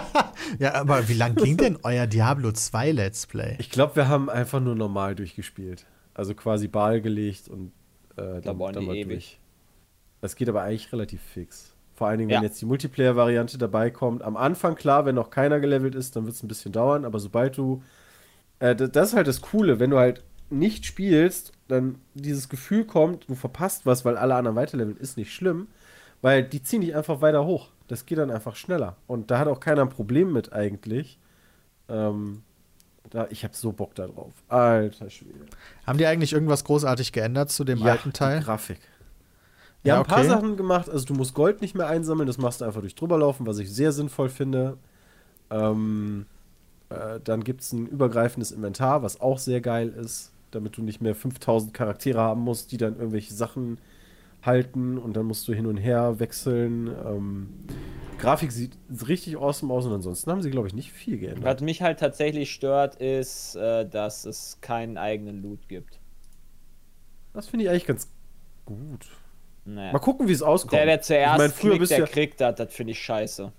[0.58, 3.56] ja, aber wie lang ging denn euer Diablo 2 Let's Play?
[3.58, 5.86] Ich glaube, wir haben einfach nur normal durchgespielt.
[6.14, 7.70] Also quasi Ball gelegt und
[8.16, 9.38] äh, dann, dann mal durch.
[10.20, 11.76] Das geht aber eigentlich relativ fix.
[11.98, 12.42] Vor allen Dingen, wenn ja.
[12.44, 14.22] jetzt die Multiplayer-Variante dabei kommt.
[14.22, 17.18] Am Anfang, klar, wenn noch keiner gelevelt ist, dann wird es ein bisschen dauern, aber
[17.18, 17.82] sobald du.
[18.60, 23.28] Äh, das ist halt das Coole, wenn du halt nicht spielst, dann dieses Gefühl kommt,
[23.28, 25.66] du verpasst was, weil alle anderen weiterleveln, ist nicht schlimm,
[26.22, 27.70] weil die ziehen dich einfach weiter hoch.
[27.88, 28.96] Das geht dann einfach schneller.
[29.08, 31.18] Und da hat auch keiner ein Problem mit eigentlich.
[31.88, 32.42] Ähm,
[33.10, 34.32] Da, ich habe so Bock da drauf.
[34.48, 35.46] Alter Schwede.
[35.86, 38.40] Haben die eigentlich irgendwas großartig geändert zu dem alten Teil?
[38.40, 38.78] Die Grafik.
[39.84, 40.28] Ja, Die haben ein paar okay.
[40.28, 40.88] Sachen gemacht.
[40.90, 43.72] Also du musst Gold nicht mehr einsammeln, das machst du einfach durch drüberlaufen, was ich
[43.72, 44.76] sehr sinnvoll finde.
[45.50, 46.26] Ähm,
[46.90, 51.00] äh, dann gibt es ein übergreifendes Inventar, was auch sehr geil ist, damit du nicht
[51.00, 53.78] mehr 5000 Charaktere haben musst, die dann irgendwelche Sachen
[54.42, 56.88] halten und dann musst du hin und her wechseln.
[57.06, 57.48] Ähm,
[58.18, 58.76] Grafik sieht
[59.06, 61.44] richtig awesome aus und ansonsten haben sie, glaube ich, nicht viel geändert.
[61.44, 66.00] Was mich halt tatsächlich stört, ist, äh, dass es keinen eigenen Loot gibt.
[67.32, 68.08] Das finde ich eigentlich ganz
[68.64, 69.06] gut.
[69.68, 69.92] Naja.
[69.92, 70.72] Mal gucken, wie es auskommt.
[70.72, 72.98] Der, der zuerst ich mein, früher klickt, bist der ja, kriegt das, das finde ich
[73.00, 73.52] scheiße.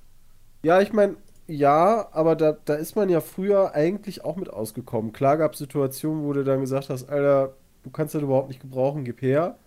[0.64, 5.14] Ja, ich meine, ja, aber da, da ist man ja früher eigentlich auch mit ausgekommen.
[5.14, 7.54] Klar gab es Situationen, wo du dann gesagt hast, Alter,
[7.84, 9.58] du kannst das überhaupt nicht gebrauchen, gib her.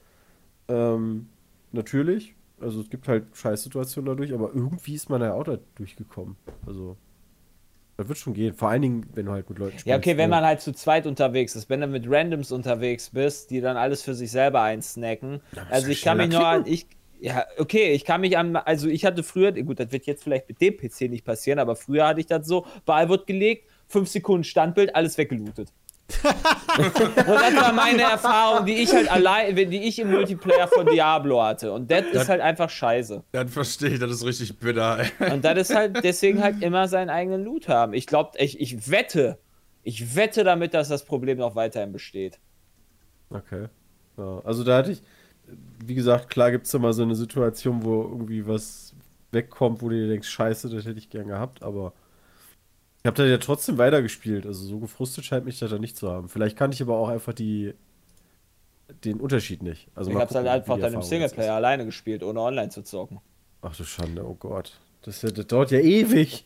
[0.68, 1.28] Ähm,
[1.70, 2.34] natürlich.
[2.60, 6.36] Also es gibt halt Scheißsituationen dadurch, aber irgendwie ist man ja auch da durchgekommen.
[6.66, 6.96] Also,
[7.96, 8.54] das wird schon gehen.
[8.54, 9.86] Vor allen Dingen, wenn du halt mit Leuten spielst.
[9.86, 13.50] Ja, okay, wenn man halt zu zweit unterwegs ist, wenn du mit Randoms unterwegs bist,
[13.50, 15.40] die dann alles für sich selber einsnacken.
[15.70, 16.86] also ich kann mich nur an, ich,
[17.20, 20.48] ja, okay, ich kann mich an, also ich hatte früher, gut, das wird jetzt vielleicht
[20.48, 24.08] mit dem PC nicht passieren, aber früher hatte ich das so, Ball wird gelegt, fünf
[24.08, 25.68] Sekunden Standbild, alles weggelootet.
[26.24, 31.42] Und das war meine Erfahrung, die ich halt allein, die ich im Multiplayer von Diablo
[31.42, 31.72] hatte.
[31.72, 33.22] Und das ist halt einfach scheiße.
[33.32, 34.98] Dann verstehe ich, das ist richtig bitter.
[34.98, 35.32] ey.
[35.32, 37.94] Und das ist halt deswegen halt immer seinen eigenen Loot haben.
[37.94, 39.38] Ich glaube, ich, ich wette,
[39.82, 42.38] ich wette damit, dass das Problem noch weiterhin besteht.
[43.30, 43.68] Okay.
[44.16, 45.02] Ja, also da hatte ich,
[45.84, 48.94] wie gesagt, klar gibt es immer so eine Situation, wo irgendwie was
[49.32, 51.94] wegkommt, wo du dir denkst, scheiße, das hätte ich gern gehabt, aber
[53.02, 54.46] ich habe da ja trotzdem weitergespielt.
[54.46, 56.28] Also so gefrustet scheint mich das da nicht zu haben.
[56.28, 57.74] Vielleicht kann ich aber auch einfach die
[59.04, 59.88] den Unterschied nicht.
[59.94, 62.68] Also Ich hab's halt gucken, einfach wie die dann im Singleplayer alleine gespielt, ohne online
[62.68, 63.20] zu zocken.
[63.62, 64.78] Ach du Schande, oh Gott.
[65.02, 66.44] Das, das dauert ja ewig.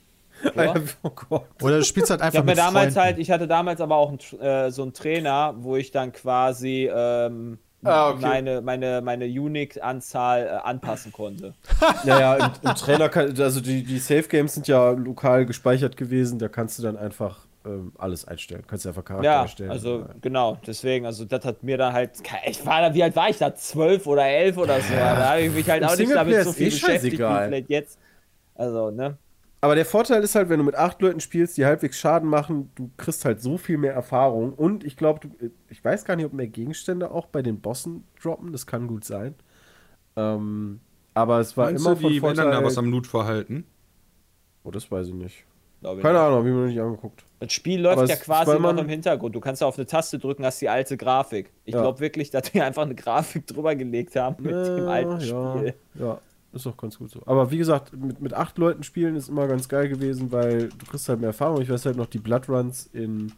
[0.55, 0.75] Ja.
[1.03, 1.47] oh Gott.
[1.63, 3.01] Oder du spielst halt Ich einfach mir mit damals Freunden.
[3.01, 6.91] halt, ich hatte damals aber auch einen, äh, so einen Trainer, wo ich dann quasi
[6.91, 8.21] ähm, Ah, okay.
[8.23, 11.55] meine, meine, meine Unique-Anzahl äh, anpassen konnte.
[12.05, 16.39] Naja, im, im Trailer, kann, also die, die Safe Games sind ja lokal gespeichert gewesen,
[16.39, 18.65] da kannst du dann einfach ähm, alles einstellen.
[18.67, 19.71] Kannst du einfach Charakter Ja, erstellen.
[19.71, 22.13] also genau, deswegen, also das hat mir dann halt,
[22.47, 25.43] ich war da, wie alt war ich da, zwölf oder elf oder so, da habe
[25.43, 27.49] ich mich halt Im auch nicht damit so viel eh beschäftigt wie scheißegal.
[27.49, 27.99] vielleicht jetzt.
[28.55, 29.19] Also, ne?
[29.61, 32.71] Aber der Vorteil ist halt, wenn du mit acht Leuten spielst, die halbwegs Schaden machen,
[32.75, 34.53] du kriegst halt so viel mehr Erfahrung.
[34.53, 35.29] Und ich glaube,
[35.69, 38.53] ich weiß gar nicht, ob mehr Gegenstände auch bei den Bossen droppen.
[38.53, 39.35] Das kann gut sein.
[40.17, 40.81] Ähm,
[41.15, 42.45] aber es war Meinst immer du, von die Vorteil.
[42.47, 43.65] ändern da was am Loot-Verhalten?
[44.65, 45.45] oh, das weiß ich nicht.
[45.81, 46.23] Glaub ich Keine nicht.
[46.27, 47.25] Ahnung, hab ich mir noch nicht angeguckt.
[47.41, 49.35] Das Spiel läuft Aber ja quasi war noch immer- im Hintergrund.
[49.37, 51.53] Du kannst auf eine Taste drücken, hast die alte Grafik.
[51.65, 51.83] Ich Ja.
[51.83, 55.75] glaube wirklich, dass die einfach eine Grafik drüber gelegt haben mit dem alten ja, Spiel.
[55.95, 56.19] Ja,
[56.53, 57.21] ist doch ganz gut so.
[57.27, 60.87] Aber wie gesagt, mit, mit acht Leuten spielen ist immer ganz geil gewesen, weil du
[60.87, 61.61] kriegst halt mehr Erfahrung.
[61.61, 63.33] Ich weiß halt noch die Bloodruns in,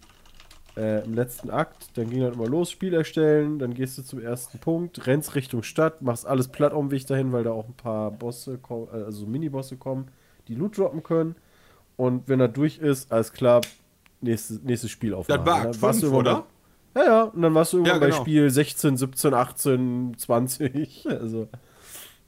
[0.76, 1.96] äh, im letzten Akt.
[1.96, 5.62] Dann ging dann immer los, Spiel erstellen, dann gehst du zum ersten Punkt, rennst Richtung
[5.64, 9.02] Stadt, machst alles platt um Weg dahin, weil da auch ein paar Bosse, kommen, äh,
[9.04, 10.08] also Mini-Bosse kommen,
[10.46, 11.34] die Loot droppen können.
[11.96, 13.62] Und wenn er durch ist, alles klar,
[14.20, 15.44] nächstes, nächstes Spiel aufmachen.
[15.44, 16.46] Das war Dann Akt warst du 5, irgendwann oder?
[16.94, 18.16] bei- Ja, ja, und dann warst du irgendwann Ja, genau.
[18.18, 21.06] bei Spiel 16, 17, 18, 20.
[21.10, 21.48] Also,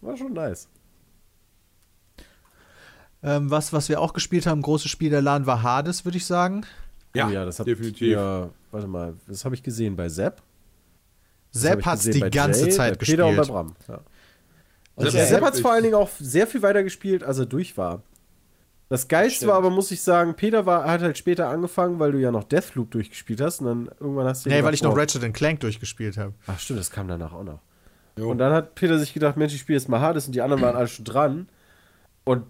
[0.03, 0.69] war schon nice.
[3.23, 6.25] Ähm, was, was wir auch gespielt haben, großes Spiel der LAN war Hades, würde ich
[6.27, 6.65] sagen.
[7.15, 8.09] Ja, Oh das hat definitiv.
[8.13, 10.43] Ja, warte mal, das habe ich gesehen bei Sepp.
[11.53, 13.55] Das Sepp hat es die ganze Jay, Zeit bei Peter und bei gespielt.
[13.55, 13.75] Bram.
[13.89, 14.01] Ja.
[14.95, 17.39] Und der- ist Sepp hat es vor allen Dingen auch sehr viel weiter gespielt, als
[17.39, 18.03] er durch war.
[18.89, 19.51] Das Geilste Stimmt.
[19.51, 22.45] war aber, muss ich sagen, Peter war, hat halt später angefangen, weil du ja noch
[22.45, 25.61] Deathloop durchgespielt hast und dann irgendwann hast du dir Nee, weil ich noch Ratchet Clank
[25.61, 26.35] durchgespielt habe.
[26.47, 27.61] Ach stimmt, das kam danach auch noch.
[28.21, 28.31] Jo.
[28.31, 30.63] Und dann hat Peter sich gedacht, Mensch, ich spiele jetzt mal Hades und die anderen
[30.63, 31.49] waren alle schon dran.
[32.25, 32.45] Und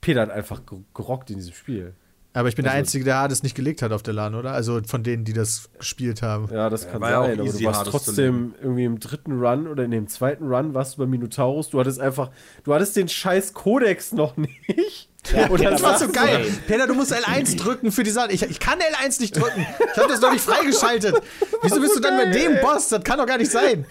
[0.00, 1.94] Peter hat einfach ge- gerockt in diesem Spiel.
[2.36, 4.52] Aber ich bin der Also- Einzige, der Hades nicht gelegt hat auf der LAN, oder?
[4.52, 6.48] Also von denen, die das gespielt haben.
[6.52, 8.98] Ja, das kann war ja auch sein, aber easy, du warst Hades trotzdem irgendwie im
[8.98, 11.70] dritten Run oder in dem zweiten Run warst du bei Minotaurus.
[11.70, 12.30] Du hattest einfach,
[12.64, 15.08] du hattest den scheiß Kodex noch nicht.
[15.34, 16.44] Ja, Und Peter Das war war so geil.
[16.66, 18.32] Peter, du musst L1 drücken für die Sache.
[18.32, 19.64] Ich, ich kann L1 nicht drücken.
[19.92, 21.14] Ich habe das noch nicht freigeschaltet.
[21.62, 22.88] Wieso bist du dann mit dem Boss?
[22.90, 23.86] Das kann doch gar nicht sein.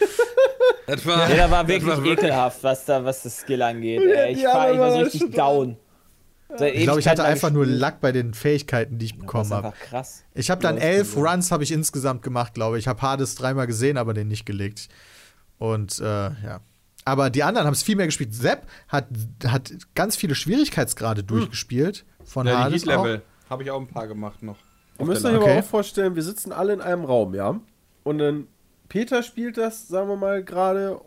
[0.86, 4.02] Das war, Jeder war das wirklich ekelhaft, was da, was das Skill angeht.
[4.02, 5.78] Ey, ich, Ja, war, ich war so richtig down.
[6.62, 7.66] Ich glaube, ich hatte einfach nur.
[7.66, 9.68] Lack bei den Fähigkeiten, die ich Das bekommen ist habe.
[9.68, 10.24] einfach krass.
[10.34, 11.16] Ich habe dann elf.
[11.16, 12.84] Runs habe ich insgesamt gemacht, glaube ich.
[12.84, 14.90] Ich habe Hades dreimal gesehen, aber den nicht gelegt.
[15.58, 16.60] Und äh, ja.
[17.06, 18.34] Aber die anderen haben es viel mehr gespielt.
[18.34, 19.08] Sepp hat,
[19.46, 22.84] hat ganz viele Schwierigkeitsgrade durchgespielt von ja, die Hades.
[22.84, 22.92] Auch.
[22.92, 24.58] Heat-Level habe ich auch ein paar gemacht noch.
[25.00, 27.60] Müsst der euch aber auch vorstellen, wir sitzen alle in einem Raum, ja?
[28.04, 28.48] Und dann
[28.90, 31.02] Peter spielt das, sagen wir mal, gerade.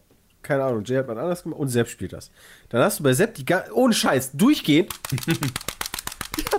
[0.46, 2.30] Keine Ahnung, Jay hat mal anders gemacht und Sepp spielt das.
[2.68, 4.92] Dann hast du bei Sepp die ga- ohne Scheiß durchgehend.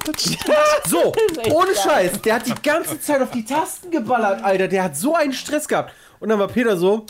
[0.88, 1.14] So,
[1.52, 1.76] ohne.
[1.76, 4.68] Scheiß, der hat die ganze Zeit auf die Tasten geballert, Alter.
[4.68, 5.94] Der hat so einen Stress gehabt.
[6.20, 7.06] Und dann war Peter so,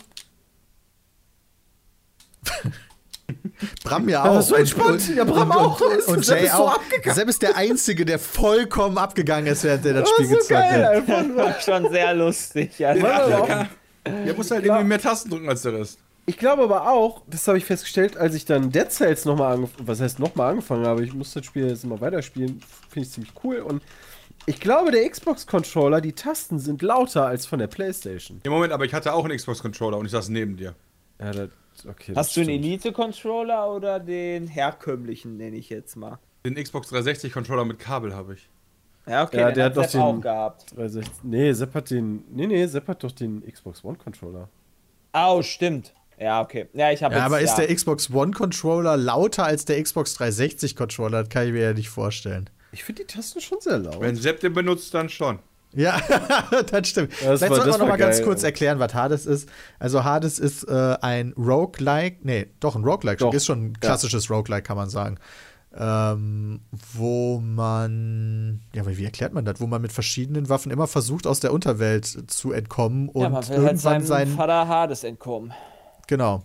[3.84, 4.42] Bram ja Ja, auch.
[4.42, 5.16] so entspannt.
[5.16, 5.80] Ja, Bram auch.
[5.80, 6.76] Und, Ist- und, Sepp Jay ist so auch.
[6.76, 7.16] abgegangen.
[7.16, 10.36] Sepp ist der Einzige, der vollkommen abgegangen ist, während er das das Spiel ist so
[10.38, 10.94] gezockt geil hat.
[10.94, 11.36] einfach.
[11.36, 12.78] War schon sehr lustig.
[12.80, 13.68] Ja, Ja, ja.
[14.06, 16.00] Der muss halt irgendwie mehr Tasten drücken als der Rest.
[16.30, 19.88] Ich glaube aber auch, das habe ich festgestellt, als ich dann Dead Cells nochmal angefangen
[19.88, 22.60] was heißt nochmal angefangen habe, ich muss das Spiel jetzt immer weiterspielen,
[22.90, 23.82] finde ich ziemlich cool und
[24.46, 28.40] ich glaube, der Xbox-Controller, die Tasten sind lauter als von der Playstation.
[28.44, 30.76] Im Moment, aber ich hatte auch einen Xbox-Controller und ich saß neben dir.
[31.20, 31.50] Ja, das,
[31.88, 32.14] okay.
[32.16, 32.66] Hast du einen stimmt.
[32.66, 36.20] Elite-Controller oder den herkömmlichen, nenne ich jetzt mal?
[36.46, 38.48] Den Xbox 360-Controller mit Kabel habe ich.
[39.06, 40.76] Ja, okay, Ja, den der hat hat doch Sepp den- auch gehabt.
[40.76, 41.14] 360.
[41.24, 42.24] Nee, Sepp hat den.
[42.30, 44.48] Nee, nee, Sepp hat doch den Xbox One-Controller.
[45.14, 45.94] Oh, stimmt.
[46.20, 46.68] Ja, okay.
[46.74, 47.66] Ja, ich habe Ja, jetzt, aber ist ja.
[47.66, 51.24] der Xbox One Controller lauter als der Xbox 360 Controller?
[51.24, 52.50] Das kann ich mir ja nicht vorstellen.
[52.72, 54.02] Ich finde die Tasten schon sehr laut.
[54.02, 55.40] Wenn Sepp den benutzt, dann schon.
[55.74, 56.00] Ja,
[56.72, 57.14] das stimmt.
[57.22, 59.50] Ja, das Vielleicht sollten wir noch mal ganz kurz erklären, was Hades ist.
[59.80, 63.34] Also Hades ist äh, ein Roguelike, nee, doch ein Roguelike, Doch.
[63.34, 65.20] ist schon ein klassisches Roguelike, kann man sagen.
[65.80, 66.62] Ähm,
[66.94, 69.62] wo man, ja, aber wie erklärt man das?
[69.62, 73.44] Wo man mit verschiedenen Waffen immer versucht, aus der Unterwelt zu entkommen und ja, man
[73.44, 75.54] will halt irgendwann seinem sein, Vater Hades entkommen.
[76.08, 76.44] Genau.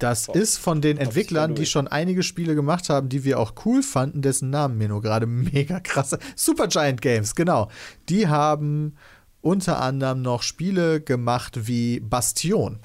[0.00, 3.82] Das ist von den Entwicklern, die schon einige Spiele gemacht haben, die wir auch cool
[3.82, 6.16] fanden, dessen Namen mir nur gerade mega krass.
[6.34, 7.70] Supergiant Games, genau.
[8.08, 8.96] Die haben
[9.42, 12.80] unter anderem noch Spiele gemacht wie Bastion.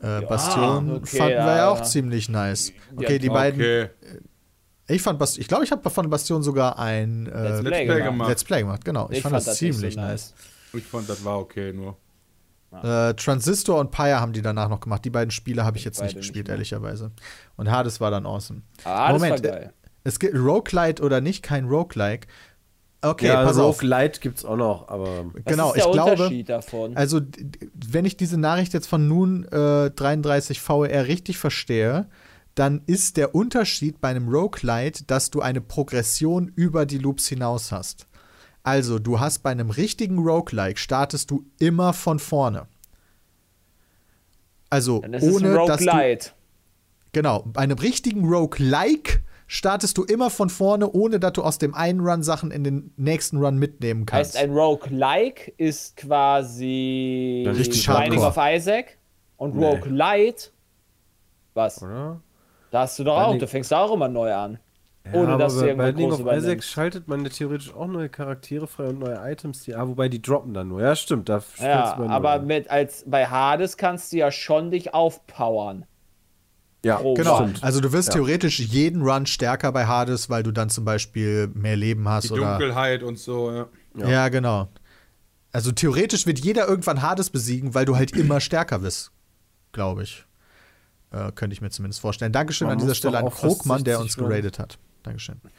[0.00, 1.84] Äh, Bastion okay, fanden wir ja ja, auch ja.
[1.84, 2.72] ziemlich nice.
[2.96, 3.60] Okay, die beiden.
[3.60, 3.88] Okay.
[4.86, 7.70] Ich fand Bastion, ich glaube, ich habe von Bastion sogar ein äh, Let's Let's Play
[7.70, 8.04] Play gemacht.
[8.04, 8.28] gemacht.
[8.28, 8.84] Let's Play gemacht.
[8.84, 10.34] Genau, ich, fand, das nicht ziemlich so nice.
[10.74, 11.96] Ich fand, das war okay nur.
[12.82, 15.04] Äh, Transistor und Pyre haben die danach noch gemacht.
[15.04, 16.54] Die beiden Spiele habe ich jetzt nicht nicht gespielt, mehr.
[16.56, 17.10] ehrlicherweise.
[17.56, 18.62] Und Hades war dann awesome.
[18.84, 19.72] Ah, das Moment, war geil.
[20.02, 22.26] Es gibt Roguelite oder nicht, kein Roguelike.
[23.00, 23.82] Okay, ja, pass auf.
[23.82, 25.26] Roguelite gibt's auch noch, aber.
[25.34, 26.96] Was Genau, ist der ich glaube, Unterschied davon?
[26.96, 27.20] also
[27.88, 32.06] wenn ich diese Nachricht jetzt von nun äh, 33 VR richtig verstehe,
[32.54, 37.72] dann ist der Unterschied bei einem Roguelite, dass du eine Progression über die Loops hinaus
[37.72, 38.06] hast.
[38.64, 42.66] Also, du hast bei einem richtigen Roguelike startest du immer von vorne.
[44.70, 46.30] Also, Dann ist es ohne ein dass du Roguelite.
[47.12, 51.74] Genau, bei einem richtigen Roguelike startest du immer von vorne, ohne dass du aus dem
[51.74, 54.34] einen Run Sachen in den nächsten Run mitnehmen kannst.
[54.34, 58.96] Heißt, ein Roguelike ist quasi Dann richtig Binding of Isaac
[59.36, 59.66] und Nee.
[59.66, 60.48] Roguelite.
[61.52, 61.82] Was?
[61.82, 62.20] Oder?
[62.70, 64.58] Da hast du doch auch, Binding- du fängst auch immer neu an.
[65.06, 68.08] Ja, Ohne aber dass du bei groß of Isaac schaltet man ja theoretisch auch neue
[68.08, 69.74] Charaktere frei und neue Items, die.
[69.74, 70.80] Ah, wobei die droppen dann nur.
[70.80, 71.28] Ja, stimmt.
[71.28, 75.84] Da Ja, mal aber nur- mit als bei Hades kannst du ja schon dich aufpowern.
[76.86, 77.62] Ja, Oh, Genau, Stimmt.
[77.62, 78.14] also du wirst Ja.
[78.14, 82.32] theoretisch jeden Run stärker bei Hades, weil du dann zum Beispiel mehr Leben hast Die
[82.32, 82.52] oder.
[82.58, 83.66] Dunkelheit und so, ja.
[84.08, 84.28] Ja.
[84.28, 84.68] genau.
[85.52, 89.12] Also theoretisch wird jeder irgendwann Hades besiegen, weil du halt immer stärker bist,
[89.72, 90.24] glaube ich.
[91.10, 92.32] Äh, könnte ich mir zumindest vorstellen.
[92.32, 94.78] Dankeschön Man an dieser Stelle an Krogmann, der 60 uns geradet hat.
[95.04, 95.36] Dankeschön.
[95.42, 95.50] Was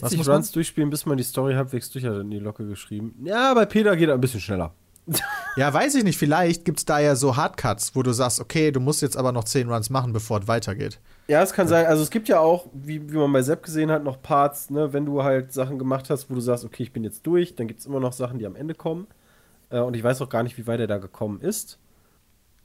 [0.00, 0.36] 60 muss man?
[0.36, 3.14] Runs durchspielen, bis man die Story halbwegs durch hat, in die Locke geschrieben.
[3.24, 4.72] Ja, bei Peter geht er ein bisschen schneller.
[5.54, 6.16] Ja, weiß ich nicht.
[6.16, 9.32] Vielleicht gibt es da ja so Hardcuts, wo du sagst, okay, du musst jetzt aber
[9.32, 10.98] noch 10 Runs machen, bevor es weitergeht.
[11.28, 11.84] Ja, es kann sein.
[11.84, 14.94] Also es gibt ja auch, wie, wie man bei Sepp gesehen hat, noch Parts, ne,
[14.94, 17.68] wenn du halt Sachen gemacht hast, wo du sagst, okay, ich bin jetzt durch, dann
[17.68, 19.08] gibt es immer noch Sachen, die am Ende kommen.
[19.68, 21.78] Äh, und ich weiß auch gar nicht, wie weit er da gekommen ist.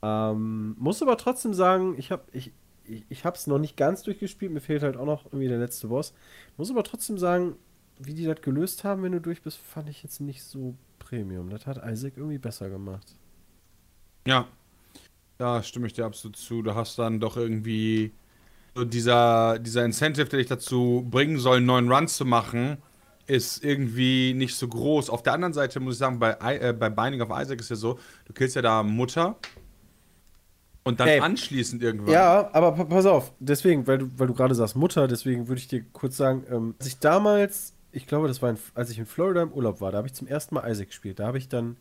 [0.02, 2.52] Ähm, muss aber trotzdem sagen, ich habe ich,
[2.88, 5.88] ich, ich hab's noch nicht ganz durchgespielt, mir fehlt halt auch noch irgendwie der letzte
[5.88, 6.14] Boss.
[6.56, 7.56] Muss aber trotzdem sagen,
[7.98, 11.50] wie die das gelöst haben, wenn du durch bist, fand ich jetzt nicht so Premium.
[11.50, 13.14] Das hat Isaac irgendwie besser gemacht.
[14.26, 14.46] Ja.
[15.38, 16.62] Da stimme ich dir absolut zu.
[16.62, 18.12] Du hast dann doch irgendwie
[18.74, 22.78] so dieser, dieser Incentive, der dich dazu bringen soll, einen neuen Run zu machen,
[23.26, 25.10] ist irgendwie nicht so groß.
[25.10, 27.76] Auf der anderen Seite muss ich sagen, bei, äh, bei Binding of Isaac ist ja
[27.76, 29.36] so, du killst ja da Mutter
[30.84, 31.20] und dann Ey.
[31.20, 32.12] anschließend irgendwann.
[32.12, 35.60] Ja, aber pa- pass auf, deswegen, weil du, weil du gerade sagst Mutter, deswegen würde
[35.60, 38.98] ich dir kurz sagen, ähm, als ich damals, ich glaube, das war, in, als ich
[38.98, 41.18] in Florida im Urlaub war, da habe ich zum ersten Mal Isaac gespielt.
[41.18, 41.76] Da habe ich dann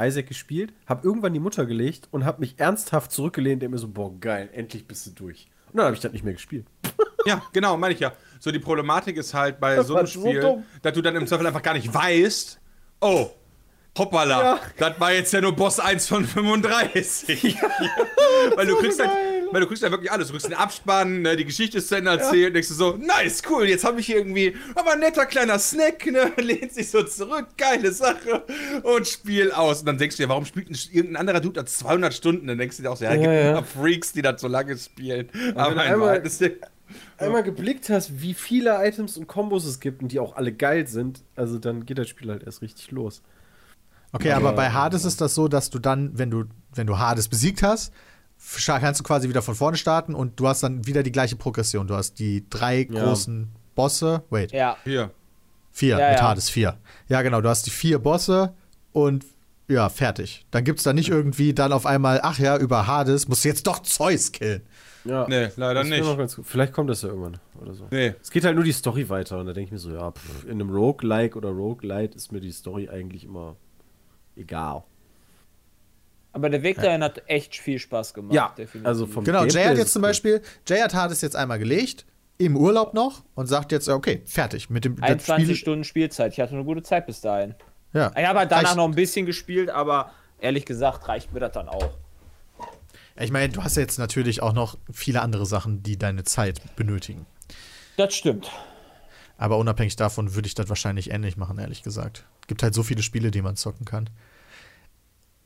[0.00, 3.88] Isaac gespielt, habe irgendwann die Mutter gelegt und habe mich ernsthaft zurückgelehnt und mir so,
[3.88, 5.48] boah, geil, endlich bist du durch.
[5.72, 6.66] Und dann habe ich das nicht mehr gespielt.
[7.26, 8.12] Ja, genau, meine ich ja.
[8.38, 10.64] So, die Problematik ist halt bei Das so einem so Spiel, dumm.
[10.82, 12.60] dass du dann im Zweifel einfach gar nicht weißt,
[13.00, 13.30] oh,
[13.98, 14.60] hoppala, Ja.
[14.76, 17.56] das war jetzt ja nur Boss 1 von 35.
[18.56, 19.10] weil, du kriegst halt,
[19.52, 20.28] weil du kriegst ja wirklich alles.
[20.28, 23.42] Du kriegst den Abspann, ne, die Geschichte ist zu Ende erzählt, denkst du so, nice,
[23.50, 27.02] cool, jetzt habe ich hier irgendwie, aber ein netter kleiner Snack, ne, lehnt sich so
[27.02, 28.44] zurück, geile Sache
[28.82, 29.80] und spiel aus.
[29.80, 32.46] Und dann denkst du dir, warum spielt ein, irgendein anderer Dude da 200 Stunden?
[32.46, 33.48] Dann denkst du dir auch so, ja, gibt Ja, ja.
[33.48, 35.28] ein paar Freaks, die das so lange spielen.
[35.32, 36.52] wenn Aber einmal- das ist
[37.18, 40.86] einmal geblickt hast, wie viele Items und Kombos es gibt und die auch alle geil
[40.86, 43.22] sind, also dann geht das Spiel halt erst richtig los.
[44.16, 46.44] Okay, aber bei Hades ist das so, dass du dann, wenn du,
[46.74, 47.92] wenn du Hades besiegt hast,
[48.66, 51.86] kannst du quasi wieder von vorne starten und du hast dann wieder die gleiche Progression.
[51.86, 53.04] Du hast die drei Ja.
[53.04, 54.22] großen Bosse.
[54.30, 55.10] Wait, Ja, Hier.
[55.72, 56.22] vier, Ja, mit ja.
[56.28, 56.76] Hades vier.
[57.08, 58.54] Ja, genau, du hast die vier Bosse
[58.92, 59.24] und
[59.68, 60.46] ja, fertig.
[60.52, 63.48] Dann gibt es da nicht irgendwie dann auf einmal, ach ja, über Hades musst du
[63.48, 64.62] jetzt doch Zeus killen.
[65.04, 66.04] Ja, Nee, leider das nicht.
[66.04, 66.46] noch ganz gut.
[66.46, 67.86] Vielleicht kommt das ja irgendwann oder so.
[67.90, 68.14] Nee.
[68.22, 70.44] Es geht halt nur die Story weiter und da denke ich mir so, ja, pff,
[70.44, 73.56] in einem Roguelike oder Roguelite ist mir die Story eigentlich immer
[74.36, 74.82] egal.
[76.32, 78.34] aber der Weg dahin hat echt viel Spaß gemacht.
[78.34, 78.86] Ja, definitiv.
[78.86, 80.02] also vom Genau, Gameplay Jay hat jetzt es zum.
[80.02, 82.04] Beispiel, Jay hat Hades jetzt einmal gelegt,
[82.38, 86.32] im Urlaub noch und sagt jetzt, okay, fertig mit dem das 21 Stunden Spielzeit.
[86.34, 87.54] Ich hatte eine gute Zeit bis dahin.
[87.94, 88.12] Ja.
[88.16, 91.52] Ich habe halt danach Reicht- noch ein bisschen gespielt, aber ehrlich gesagt reicht mir das
[91.52, 91.90] dann auch.
[93.18, 96.60] Ich meine, du hast ja jetzt natürlich auch noch viele andere Sachen, die deine Zeit
[96.76, 97.24] benötigen.
[97.96, 98.50] Das stimmt.
[99.38, 102.24] Aber unabhängig davon würde ich das wahrscheinlich ähnlich machen, ehrlich gesagt.
[102.46, 104.10] Gibt halt so viele Spiele, die man zocken kann.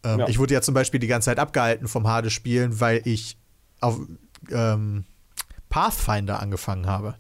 [0.04, 0.28] Ähm, Ja.
[0.28, 3.36] Ich wurde ja zum Beispiel die ganze Zeit abgehalten vom Hades-Spielen, weil ich
[3.80, 3.98] auf
[4.50, 5.04] ähm,
[5.68, 7.14] Pathfinder angefangen habe.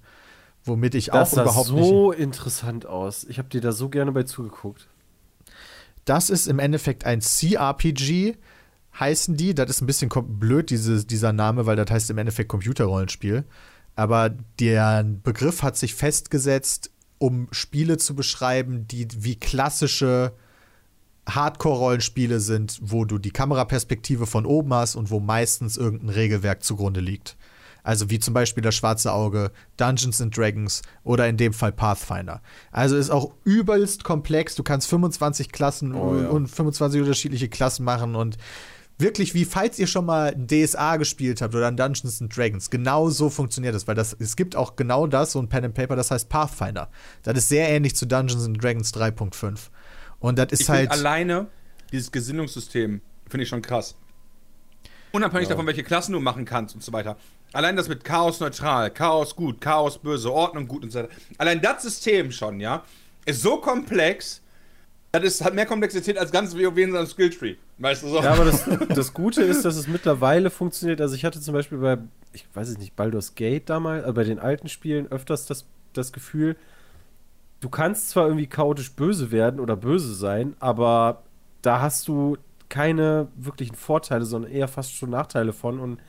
[0.64, 1.88] Womit ich Das auch sah überhaupt nicht.
[1.88, 3.24] so interessant aus.
[3.24, 4.88] Ich habe dir da so gerne bei zugeguckt.
[6.04, 8.36] Das ist im Endeffekt ein CRPG,
[8.98, 9.54] heißen die.
[9.54, 13.44] Das ist ein bisschen blöd, diese, dieser Name, weil das heißt im Endeffekt Computerrollenspiel.
[13.96, 20.32] Aber der Begriff hat sich festgesetzt, um Spiele zu beschreiben, die wie klassische
[21.34, 27.00] Hardcore-Rollenspiele sind, wo du die Kameraperspektive von oben hast und wo meistens irgendein Regelwerk zugrunde
[27.00, 27.36] liegt.
[27.82, 32.42] Also wie zum Beispiel das Schwarze Auge, Dungeons and Dragons oder in dem Fall Pathfinder.
[32.72, 34.54] Also ist auch übelst komplex.
[34.54, 36.28] Du kannst 25 Klassen Oh, ja.
[36.28, 38.36] und 25 unterschiedliche Klassen machen und
[38.98, 42.68] wirklich wie falls ihr schon mal ein DSA gespielt habt oder ein Dungeons and Dragons,
[42.68, 45.74] genau so funktioniert das, weil das es gibt auch genau das so ein Pen and
[45.74, 46.90] Paper, das heißt Pathfinder.
[47.22, 49.70] Das ist sehr ähnlich zu Dungeons and Dragons 3.5.
[50.20, 51.48] Und das ist Ich halt alleine
[51.92, 53.96] dieses Gesinnungssystem finde ich schon krass.
[55.12, 57.16] Unabhängig davon, welche Klassen du machen kannst und so weiter.
[57.52, 61.08] Allein das mit Chaos neutral, Chaos gut, Chaos böse, Ordnung gut und so weiter.
[61.38, 62.84] Allein das System schon, ja,
[63.26, 64.42] ist so komplex.
[65.12, 67.56] Das ist, hat mehr Komplexität als ganz WoW in seinem Skilltree.
[67.78, 68.22] Weißt du so?
[68.22, 68.64] Ja, aber das,
[68.94, 71.00] das Gute ist, dass es mittlerweile funktioniert.
[71.00, 71.98] Also ich hatte zum Beispiel bei,
[72.32, 76.12] ich weiß es nicht, Baldur's Gate damals, also bei den alten Spielen öfters das, das
[76.12, 76.54] Gefühl,
[77.60, 81.22] du kannst zwar irgendwie chaotisch böse werden oder böse sein, aber
[81.62, 82.36] da hast du
[82.68, 85.80] keine wirklichen Vorteile, sondern eher fast schon Nachteile von.
[85.80, 86.00] Und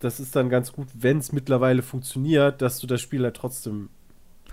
[0.00, 3.88] das ist dann ganz gut, wenn es mittlerweile funktioniert, dass du das Spiel halt trotzdem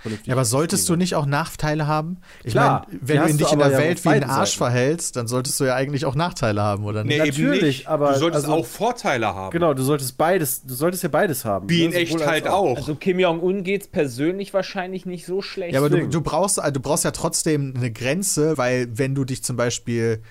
[0.04, 2.18] vernünftig Ja, aber solltest du nicht auch Nachteile haben?
[2.44, 4.58] Ich Klar, meine, wenn du dich in der ja Welt wie ein Arsch Seiten.
[4.60, 7.18] verhältst, dann solltest du ja eigentlich auch Nachteile haben, oder nicht?
[7.18, 7.88] nee, natürlich, eben nicht.
[7.88, 9.52] aber du solltest also- auch Vorteile haben.
[9.52, 11.68] Genau, du solltest beides, du solltest ja beides haben.
[11.70, 11.86] Wie ne?
[11.86, 12.78] in echt Sowohl als halt auch.
[12.78, 15.74] Also Kim Jong-un geht's persönlich wahrscheinlich nicht so schlecht.
[15.74, 19.44] Ja, aber du, du, brauchst, du brauchst ja trotzdem eine Grenze, weil wenn du dich
[19.44, 20.22] zum Beispiel.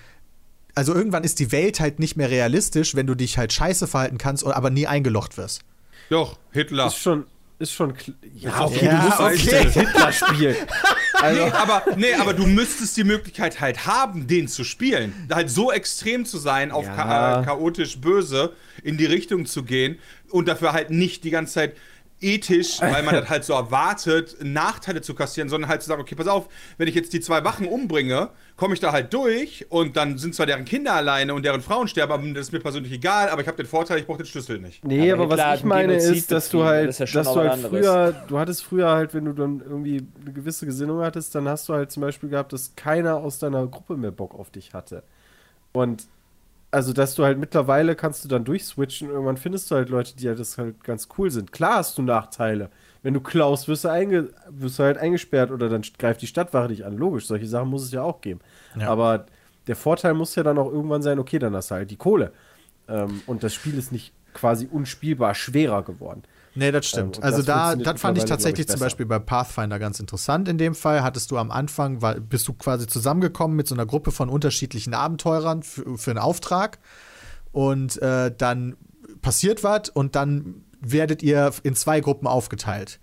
[0.75, 4.17] Also irgendwann ist die Welt halt nicht mehr realistisch, wenn du dich halt scheiße verhalten
[4.17, 5.61] kannst, aber nie eingelocht wirst.
[6.09, 6.87] Doch, Hitler.
[6.87, 7.25] Ist schon,
[7.63, 7.93] ist schon.
[8.35, 9.69] Ja, okay, Ja, du musst okay.
[9.71, 10.55] Hitler spielen.
[11.31, 15.13] Nee, aber, nee, aber du müsstest die Möglichkeit halt haben, den zu spielen.
[15.31, 16.95] Halt so extrem zu sein, auf Ja.
[16.97, 18.51] cha äh, chaotisch böse
[18.83, 19.99] in die Richtung zu gehen
[20.31, 21.77] und dafür halt nicht die ganze Zeit
[22.23, 26.15] ethisch, weil man das halt so erwartet, Nachteile zu kassieren, sondern halt zu sagen, okay,
[26.15, 26.47] pass auf,
[26.77, 30.35] wenn ich jetzt die zwei Wachen umbringe, komme ich da halt durch und dann sind
[30.35, 33.41] zwar deren Kinder alleine und deren Frauen sterben, aber das ist mir persönlich egal, aber
[33.41, 34.85] ich habe den Vorteil, ich brauche den Schlüssel nicht.
[34.85, 37.39] Nee, Aber aber, was ich meine Genozid ist, dass du halt, das ja dass du
[37.39, 41.47] halt früher, du hattest früher halt, wenn du dann irgendwie eine gewisse Gesinnung hattest, dann
[41.47, 44.73] hast du halt zum Beispiel gehabt, dass keiner aus deiner Gruppe mehr Bock auf dich
[44.73, 45.03] hatte.
[45.71, 46.07] Und
[46.73, 50.15] also, dass du halt mittlerweile kannst du dann durchswitchen und irgendwann findest du halt Leute,
[50.15, 51.51] die halt das halt ganz cool sind.
[51.51, 52.71] Klar hast du Nachteile.
[53.03, 56.69] Wenn du klaust, wirst du, einge wirst du halt eingesperrt oder dann greift die Stadtwache
[56.69, 56.97] dich an.
[56.97, 58.39] Logisch, solche Sachen muss es ja auch geben.
[58.79, 58.89] Ja.
[58.89, 59.27] Aber
[59.67, 62.31] der Vorteil muss ja dann auch irgendwann sein, okay, dann hast du halt die Kohle.
[62.87, 66.23] Ähm, und das Spiel ist nicht quasi unspielbar schwerer geworden.
[66.55, 67.17] Nee, das stimmt.
[67.17, 68.79] Ähm, also das da, das fand ich tatsächlich ich, zum.
[68.79, 70.47] Beispiel bei Pathfinder ganz interessant.
[70.47, 73.85] In dem Fall hattest du am Anfang, weil, bist du quasi zusammengekommen mit so einer
[73.85, 76.79] Gruppe von unterschiedlichen Abenteurern für, für einen Auftrag.
[77.51, 78.75] Und äh, dann
[79.21, 82.99] passiert was und dann werdet ihr in zwei Gruppen aufgeteilt.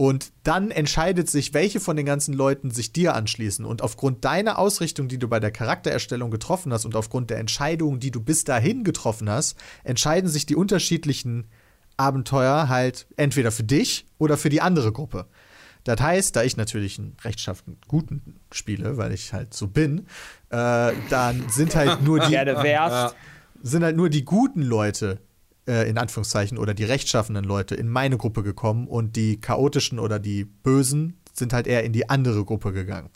[0.00, 3.66] Und dann entscheidet sich, welche von den ganzen Leuten sich dir anschließen.
[3.66, 8.00] Und aufgrund deiner Ausrichtung, die du bei der Charaktererstellung getroffen hast und aufgrund der Entscheidungen,
[8.00, 11.48] die du bis dahin getroffen hast, entscheiden sich die unterschiedlichen
[11.98, 15.26] Abenteuer halt entweder für dich oder für die andere Gruppe.
[15.84, 20.06] Das heißt, da ich natürlich einen rechtschaffen guten spiele, weil ich halt so bin,
[20.48, 22.38] äh, dann sind halt nur die
[23.62, 25.20] sind halt nur die guten Leute
[25.70, 30.18] äh, in Anführungszeichen, oder die rechtschaffenen Leute in meine Gruppe gekommen und die chaotischen oder
[30.18, 33.10] die Bösen sind halt eher in die andere Gruppe gegangen.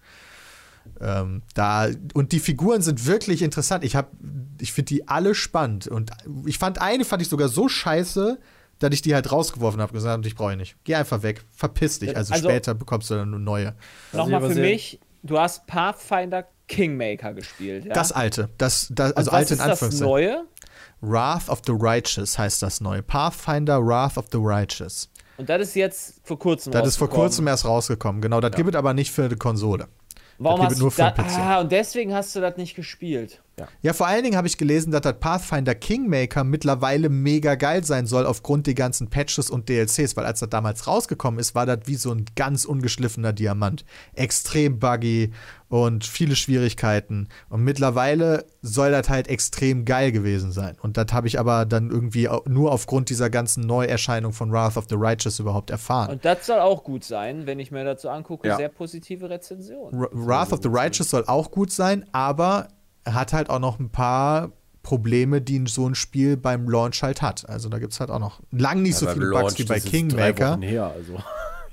[1.01, 3.85] Ähm, da, und die Figuren sind wirklich interessant.
[3.85, 4.13] Ich, hab,
[4.61, 5.89] ich finde die alle spannend.
[5.89, 6.13] Und
[6.47, 8.39] ich fand eine, fand ich sogar so scheiße,
[8.79, 10.77] dass ich die halt rausgeworfen habe, gesagt, ich brauche nicht.
[10.85, 12.17] Geh einfach weg, verpiss dich.
[12.17, 13.75] Also, Also- später bekommst du dann eine neue.
[14.13, 17.85] Nochmal aber für mich, du hast Pathfinder Kingmaker gespielt.
[17.85, 17.93] Ja?
[17.93, 20.07] Das alte, das, das Und also alte in ist das Anführungszeichen.
[20.11, 20.45] Neue?
[21.01, 23.03] Wrath of the Righteous heißt das neue.
[23.03, 25.11] Pathfinder Wrath of the Righteous.
[25.37, 28.23] Und das ist jetzt vor kurzem Das ist vor kurzem erst rausgekommen.
[28.23, 29.89] Genau, das gibt es aber nicht für die Konsole.
[30.39, 31.39] Warum das hast gibt du nur für da, PC.
[31.39, 33.41] Ah, und deswegen hast du das nicht gespielt.
[33.83, 38.07] Ja, vor allen Dingen habe ich gelesen, dass das Pathfinder Kingmaker mittlerweile mega geil sein
[38.07, 41.81] soll aufgrund der ganzen Patches und DLCs, weil als das damals rausgekommen ist, war das
[41.87, 43.85] wie so ein ganz ungeschliffener Diamant.
[44.15, 45.33] Extrem buggy
[45.69, 47.29] und viele Schwierigkeiten.
[47.49, 50.77] Und mittlerweile soll das halt extrem geil gewesen sein.
[50.81, 54.87] Und das habe ich aber dann irgendwie nur aufgrund dieser ganzen Neuerscheinung von Wrath of
[54.89, 56.11] the Righteous überhaupt erfahren.
[56.11, 58.49] Und das soll auch gut sein, wenn ich mir dazu angucke.
[58.49, 58.57] Ja.
[58.57, 59.93] Sehr positive Rezension.
[59.95, 62.69] R- Wrath of the Righteous soll auch gut sein, aber er
[63.07, 64.53] hat halt auch noch ein paar
[64.83, 67.49] Probleme, die so ein Spiel beim Launch halt hat.
[67.49, 69.65] Also da gibt es halt auch noch lang nicht so beim viele Launch, Bugs wie
[69.65, 70.59] bei Kingmaker.
[70.61, 71.17] Her, also.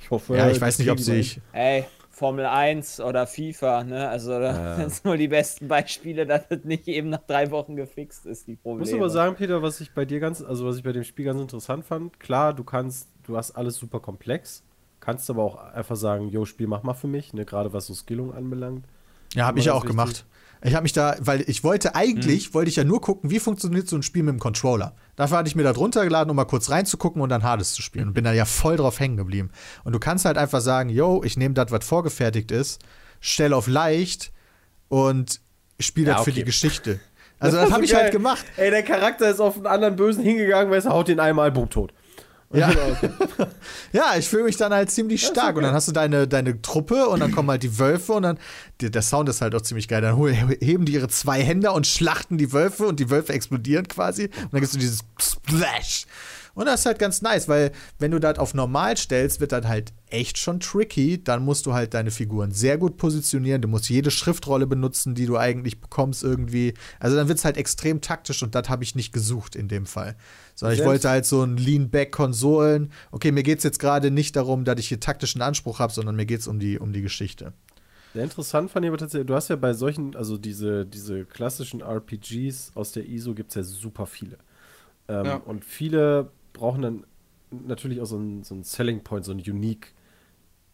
[0.04, 1.42] Ich hoffe, Ja, ich weiß nicht, ob kriegen sie wir ich.
[1.54, 4.10] Ey, Formel 1 oder FIFA, ne?
[4.10, 8.26] Also das sind nur die besten Beispiele, dass das nicht eben nach drei Wochen gefixt
[8.26, 8.80] ist, die Ich Probleme.
[8.82, 11.26] muss aber sagen, Peter, was ich bei dir ganz, also was ich bei dem Spiel
[11.26, 14.64] ganz interessant fand, klar, du kannst, du hast alles super komplex,
[15.00, 17.94] kannst aber auch einfach sagen, yo, Spiel mach mal für mich, ne, gerade was so
[17.94, 18.84] Skillung anbelangt.
[19.34, 20.26] Ja, habe ich ja auch gemacht.
[20.64, 22.54] Ich habe mich da, weil ich wollte eigentlich, Mhm.
[22.54, 24.96] wollte ich ja nur gucken, wie funktioniert so ein Spiel mit dem Controller.
[25.16, 27.82] Dafür hatte ich mir da drunter geladen, um mal kurz reinzugucken und dann Hades zu
[27.82, 28.10] spielen.
[28.10, 29.50] Und bin da ja voll drauf hängen geblieben.
[29.84, 32.80] Und du kannst halt einfach sagen, yo, ich nehme das, was vorgefertigt ist,
[33.20, 34.32] stell auf leicht
[34.88, 35.42] und
[35.80, 36.40] spiele Ja, das für okay.
[36.42, 37.00] die Geschichte.
[37.44, 38.04] Also das so habe ich geil.
[38.04, 38.46] halt gemacht.
[38.56, 41.72] Ey, der Charakter ist auf einen anderen Bösen hingegangen, weil er haut den einmal, boom,
[41.72, 41.92] tot.
[42.54, 42.72] Ja.
[43.94, 45.56] ja, ich fühle mich dann halt ziemlich stark.
[45.56, 48.40] Und dann hast du deine, deine Truppe und dann kommen halt die Wölfe und dann,
[48.82, 50.02] der, Sound ist halt auch ziemlich geil.
[50.02, 50.18] Dann
[50.60, 54.26] heben die ihre zwei Hände und schlachten die Wölfe und die Wölfe explodieren quasi.
[54.26, 56.06] Und dann gibst du dieses Splash.
[56.54, 59.66] Und das ist halt ganz nice, weil wenn du das auf normal stellst, wird das
[59.66, 61.24] halt echt schon tricky.
[61.24, 63.62] Dann musst du halt deine Figuren sehr gut positionieren.
[63.62, 66.74] Du musst jede Schriftrolle benutzen, die du eigentlich bekommst irgendwie.
[67.00, 69.86] Also dann wird es halt extrem taktisch und das habe ich nicht gesucht in dem
[69.86, 70.18] Fall.
[70.62, 72.92] Sondern ich wollte halt so ein Lean-Back-Konsolen.
[73.10, 76.16] Okay, mir geht es jetzt gerade nicht darum, dass ich hier taktischen Anspruch habe, sondern
[76.16, 77.54] mir geht es um die, um die Geschichte.
[78.14, 81.82] Sehr interessant fand ich aber tatsächlich, du hast ja bei solchen, also diese, diese klassischen
[81.82, 84.38] RPGs aus der ISO gibt es ja super viele.
[85.08, 85.36] Ähm, Ja.
[85.38, 87.06] Und viele brauchen dann
[87.50, 89.96] natürlich auch so ein, so ein Selling Point, so ein Unique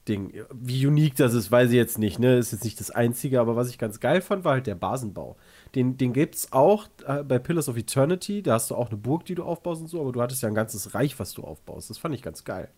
[0.05, 0.33] Ding.
[0.53, 2.37] Wie unique das ist, weiß ich jetzt nicht, ne?
[2.37, 5.37] Ist jetzt nicht das Einzige, aber was ich ganz geil fand, war halt der Basenbau.
[5.75, 8.97] Den, den gibt es auch äh, bei Pillars of Eternity, da hast du auch eine
[8.97, 11.43] Burg, die du aufbaust und so, aber du hattest ja ein ganzes Reich, was du
[11.43, 11.89] aufbaust.
[11.89, 12.69] Das fand ich ganz geil.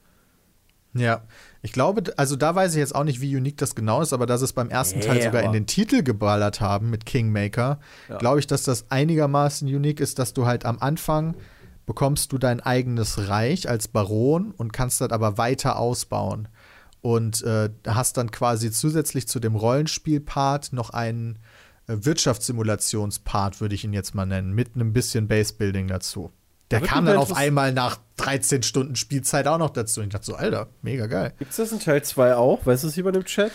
[0.95, 1.21] Ja,
[1.61, 4.25] ich glaube, also da weiß ich jetzt auch nicht, wie unique das genau ist, aber
[4.25, 7.79] dass es beim ersten Teil Nee, sogar in den Titel geballert haben mit Kingmaker,
[8.09, 8.17] Ja.
[8.17, 11.35] glaube ich, dass das einigermaßen unique ist, dass du halt am Anfang
[11.85, 16.47] bekommst du dein eigenes Reich als Baron und kannst das aber weiter ausbauen.
[17.01, 21.39] Und äh, hast dann quasi zusätzlich zu dem Rollenspiel-Part noch einen
[21.89, 26.31] Wirtschaftssimulations-Part, würde ich ihn jetzt mal nennen, mit einem bisschen Base-Building dazu.
[26.71, 30.01] Der Da kam dann auf einmal nach 13 Stunden Spielzeit auch noch dazu.
[30.01, 31.33] Und ich dachte so, Alter, mega geil.
[31.39, 32.65] Gibt es das in Teil 2 auch?
[32.65, 33.51] Weißt du das jemand im Chat?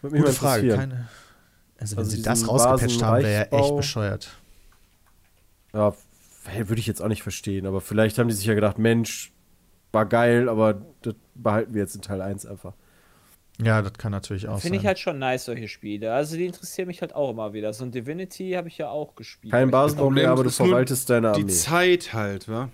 [0.00, 0.68] Würde mich Gute mal Frage.
[0.76, 1.08] Keine,
[1.78, 4.30] also, wenn Also sie das rausgepatcht haben, wäre ja echt bescheuert.
[5.74, 5.94] Ja,
[6.44, 9.32] hey, würde ich jetzt auch nicht verstehen, aber vielleicht haben die sich ja gedacht, Mensch,
[9.90, 12.74] war geil, aber das behalten wir jetzt in Teil 1 einfach.
[13.60, 16.12] Ja, das kann natürlich auch Finde ich halt schon nice, solche Spiele.
[16.12, 17.72] Also die interessieren mich halt auch immer wieder.
[17.72, 19.52] So ein Divinity habe ich ja auch gespielt.
[19.52, 21.52] Kein Aber ich- Basenbau Problem mehr, aber du verwaltest deine Die Armee.
[21.52, 22.70] Zeit halt, wa?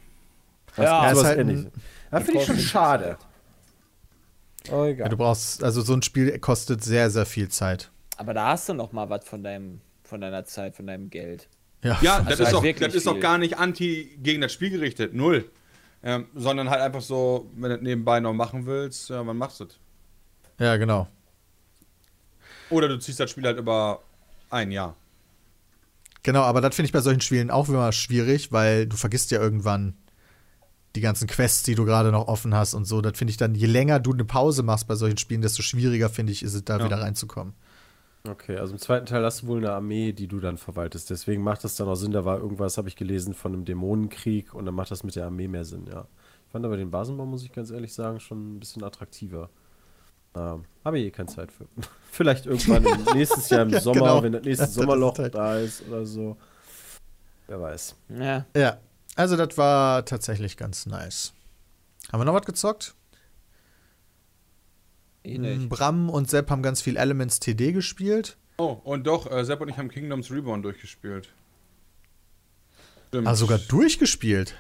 [0.77, 1.71] Das Ja, ist halt ein-.
[2.13, 3.19] Ja, finde ich schon schade.
[4.71, 5.09] Oh, ja, egal.
[5.09, 7.91] du brauchst, also so ein Spiel kostet sehr, sehr viel Zeit.
[8.17, 11.49] Aber da hast du noch mal was von deinem, von deiner Zeit, von deinem Geld.
[11.83, 14.41] Ja, Ja, Also das, ist halt auch, wirklich das ist auch gar nicht anti gegen
[14.41, 15.51] das Spiel gerichtet, null.
[16.03, 19.61] Ähm, sondern halt einfach so, wenn du das nebenbei noch machen willst, ja, wann machst
[19.61, 19.79] du das?
[20.59, 21.09] Ja, genau.
[22.71, 24.01] Oder du ziehst das Spiel halt über
[24.51, 24.95] ein Jahr.
[26.23, 29.41] Genau, aber das finde ich bei solchen Spielen auch immer schwierig, weil du vergisst ja
[29.41, 29.95] irgendwann
[30.97, 33.01] die ganzen Quests, die du gerade noch offen hast und so.
[33.01, 36.11] Das finde ich dann, je länger du eine Pause machst bei solchen Spielen, desto schwieriger
[36.11, 36.85] finde ich, ist es da Ja.
[36.85, 37.55] wieder reinzukommen.
[38.29, 41.09] Okay, also im zweiten Teil hast du wohl eine Armee, die du dann verwaltest.
[41.09, 42.11] Deswegen macht das dann auch Sinn.
[42.11, 45.27] Da war irgendwas, habe ich gelesen, von einem Dämonenkrieg und dann macht das mit der
[45.27, 46.07] Armee mehr Sinn, ja.
[46.47, 49.51] Ich fand aber den Basenbau, muss ich ganz ehrlich sagen, schon ein bisschen attraktiver.
[50.39, 51.67] Ähm, habe ich eh keine Zeit für.
[52.13, 52.85] Vielleicht irgendwann
[53.15, 54.23] nächstes Jahr im Ja, Sommer, genau.
[54.23, 56.37] wenn das nächste Das ist Sommerloch halt- da ist oder so.
[57.47, 57.97] Wer weiß.
[58.11, 58.47] Ja.
[58.57, 58.79] Ja.
[59.17, 61.33] Also, das war tatsächlich ganz nice.
[62.13, 62.95] Haben wir noch was gezockt?
[65.23, 65.69] Ich nicht.
[65.69, 68.37] Bram und Sepp haben ganz viel Elements TD gespielt.
[68.59, 71.29] Oh, und doch, äh, Sepp und ich haben Kingdoms Reborn durchgespielt.
[73.09, 73.27] Stimmt.
[73.27, 74.55] Ah, sogar durchgespielt.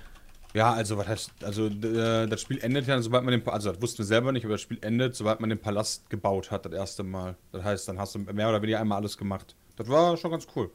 [0.58, 3.70] Ja, also was heißt, also äh, das Spiel endet ja, sobald man den, Pa- also
[3.70, 6.66] das wussten wir selber nicht, aber das Spiel endet, sobald man den Palast gebaut hat,
[6.66, 7.36] das erste Mal.
[7.52, 9.54] Das heißt, dann hast du mehr oder weniger einmal alles gemacht.
[9.76, 10.68] Das war schon ganz cool.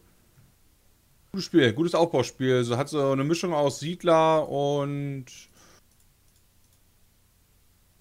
[1.34, 2.64] Gutes Spiel, gutes Aufbauspiel.
[2.64, 5.26] So hat so eine Mischung aus Siedler und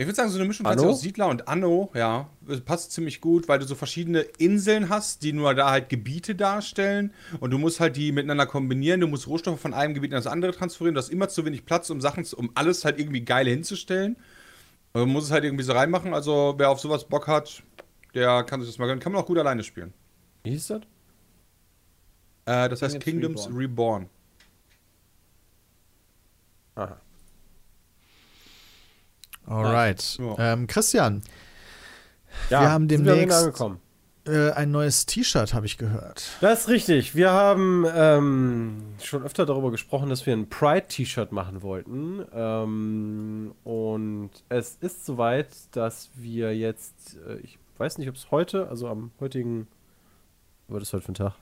[0.02, 0.90] ich würde sagen, so eine Mischung Anno?
[0.90, 5.22] aus Siedler und Anno, ja, das passt ziemlich gut, weil du so verschiedene Inseln hast,
[5.22, 9.26] die nur da halt Gebiete darstellen und du musst halt die miteinander kombinieren, du musst
[9.26, 12.00] Rohstoffe von einem Gebiet in das andere transferieren, du hast immer zu wenig Platz, um
[12.00, 14.16] Sachen, zu, um alles halt irgendwie geil hinzustellen.
[14.94, 17.62] Man muss es halt irgendwie so reinmachen, also wer auf sowas Bock hat,
[18.14, 19.00] der kann sich das mal gönnen.
[19.00, 19.94] Kann man auch gut alleine spielen.
[20.42, 20.82] Wie hieß das?
[22.44, 24.08] Äh, das heißt Kingdoms Kingdoms Reborn.
[26.74, 27.00] Aha.
[29.52, 30.18] Alright.
[30.18, 30.52] Ja.
[30.52, 31.22] Ähm, Christian,
[32.50, 33.80] Ja, Wir haben wir demnächst- angekommen.
[34.26, 36.24] äh, ein neues T-Shirt habe ich gehört.
[36.40, 37.14] Das ist richtig.
[37.14, 42.24] Wir haben ähm, schon öfter darüber gesprochen, dass wir ein Pride-T-Shirt machen wollten.
[42.32, 48.68] Ähm, und es ist soweit, dass wir jetzt, äh, ich weiß nicht, ob es heute,
[48.68, 49.66] also am heutigen,
[50.68, 51.34] was ist heute für ein Tag?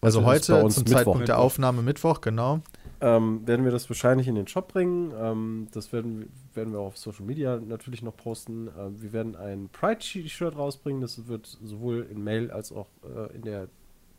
[0.00, 0.84] Also Heute zum Mittwoch.
[0.92, 2.60] Zeitpunkt der Aufnahme Mittwoch, genau.
[3.00, 5.12] Ähm, werden wir das wahrscheinlich in den Shop bringen.
[5.18, 8.68] Ähm, das werden, werden wir auch auf Social Media natürlich noch posten.
[8.78, 11.00] Ähm, wir werden ein Pride-T-Shirt rausbringen.
[11.00, 13.68] Das wird sowohl in Mail als auch äh, in der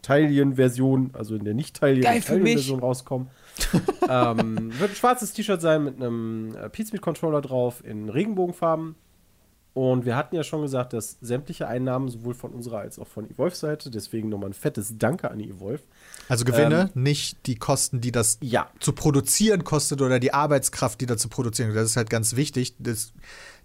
[0.01, 1.75] Taillen-Version, also in der nicht.
[1.77, 3.27] Taillen-Version rauskommen.
[4.09, 8.95] ähm, wird ein schwarzes T-Shirt sein mit einem äh, Pizmeet-Controller drauf in Regenbogenfarben.
[9.79, 13.29] Und wir hatten ja schon gesagt, dass sämtliche Einnahmen sowohl von unserer als auch von
[13.29, 15.83] Evolve Seite, deswegen nochmal ein fettes Danke an Evolve.
[16.27, 21.05] Also Gewinne, nicht die Kosten, die das Ja, zu produzieren kostet oder die Arbeitskraft, die
[21.05, 21.73] da zu produzieren.
[21.73, 22.75] Das ist halt ganz wichtig.
[22.77, 23.13] Das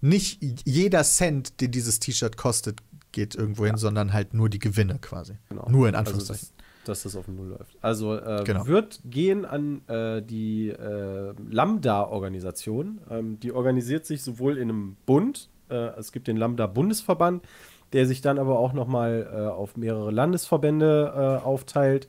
[0.00, 2.78] nicht jeder Cent, den dieses T-Shirt kostet,
[3.10, 5.32] geht irgendwo hin, sondern halt nur die Gewinne quasi.
[5.48, 5.68] Genau.
[5.68, 6.48] Nur in Also, Anführungszeichen.
[6.84, 7.76] dass, dass das auf Null läuft.
[7.82, 8.68] Also äh, Genau.
[8.68, 13.00] wird gehen an äh, die äh, Lambda-Organisation.
[13.10, 17.44] Ähm, die organisiert sich sowohl in einem Bund, äh, es gibt den Lambda-Bundesverband,
[17.92, 22.08] der sich dann aber auch nochmal äh, auf mehrere Landesverbände äh, aufteilt.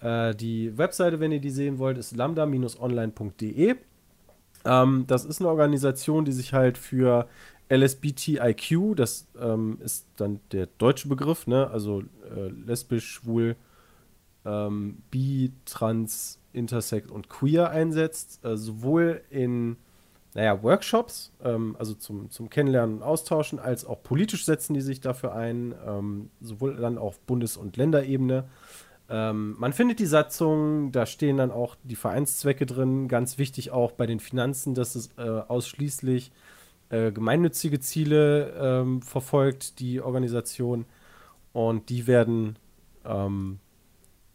[0.00, 3.76] Äh, die Webseite, wenn ihr die sehen wollt, ist lambda-online.de.
[4.64, 7.26] Ähm, das ist eine Organisation, die sich halt für
[7.70, 11.70] LSBTIQ, das ähm, ist dann der deutsche Begriff, ne?
[11.70, 12.02] also
[12.34, 13.56] äh, lesbisch, schwul,
[14.44, 19.76] ähm, bi, trans, intersex und queer einsetzt, äh, sowohl in
[20.34, 25.00] naja, Workshops, ähm, also zum, zum Kennenlernen und Austauschen, als auch politisch setzen die sich
[25.00, 28.44] dafür ein, ähm, sowohl dann auf Bundes- und Länderebene.
[29.08, 33.08] Ähm, man findet die Satzung, da stehen dann auch die Vereinszwecke drin.
[33.08, 36.30] Ganz wichtig auch bei den Finanzen, dass es äh, ausschließlich
[36.90, 40.86] äh, gemeinnützige Ziele ähm, verfolgt, die Organisation.
[41.52, 42.56] Und die werden
[43.04, 43.58] ähm,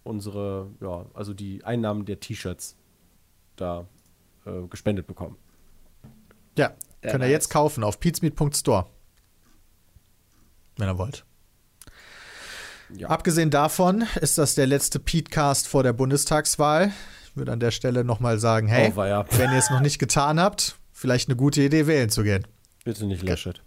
[0.03, 2.75] unsere, ja, also die Einnahmen der T-Shirts
[3.55, 3.87] da
[4.45, 5.37] äh, gespendet bekommen.
[6.57, 8.85] Ja, Sehr könnt ihr jetzt kaufen auf pizmeet.store.
[10.77, 11.25] Wenn ihr wollt.
[12.95, 13.09] Ja.
[13.09, 16.91] Abgesehen davon ist das der letzte Petecast vor der Bundestagswahl.
[17.25, 20.39] Ich würde an der Stelle nochmal sagen, hey, Oh, wenn ihr es noch nicht getan
[20.39, 22.47] habt, vielleicht eine gute Idee, wählen zu gehen.
[22.83, 23.61] Bitte nicht Laschet.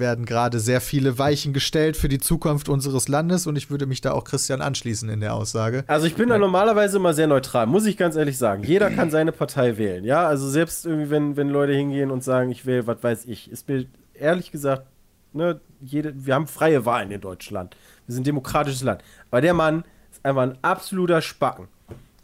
[0.00, 4.00] Werden gerade sehr viele Weichen gestellt für die Zukunft unseres Landes und ich würde mich
[4.00, 5.84] da auch Christian anschließen in der Aussage.
[5.86, 8.64] Also ich bin da normalerweise immer sehr neutral, muss ich ganz ehrlich sagen.
[8.64, 10.26] Jeder kann seine Partei wählen, ja.
[10.26, 13.68] Also selbst irgendwie, wenn, wenn Leute hingehen und sagen, ich wähle, was weiß ich, ist
[13.68, 14.86] mir ehrlich gesagt,
[15.32, 17.76] ne, jede, wir haben freie Wahlen in Deutschland.
[18.06, 19.02] Wir sind ein demokratisches Land.
[19.30, 21.68] Aber der Mann ist einfach ein absoluter Spacken.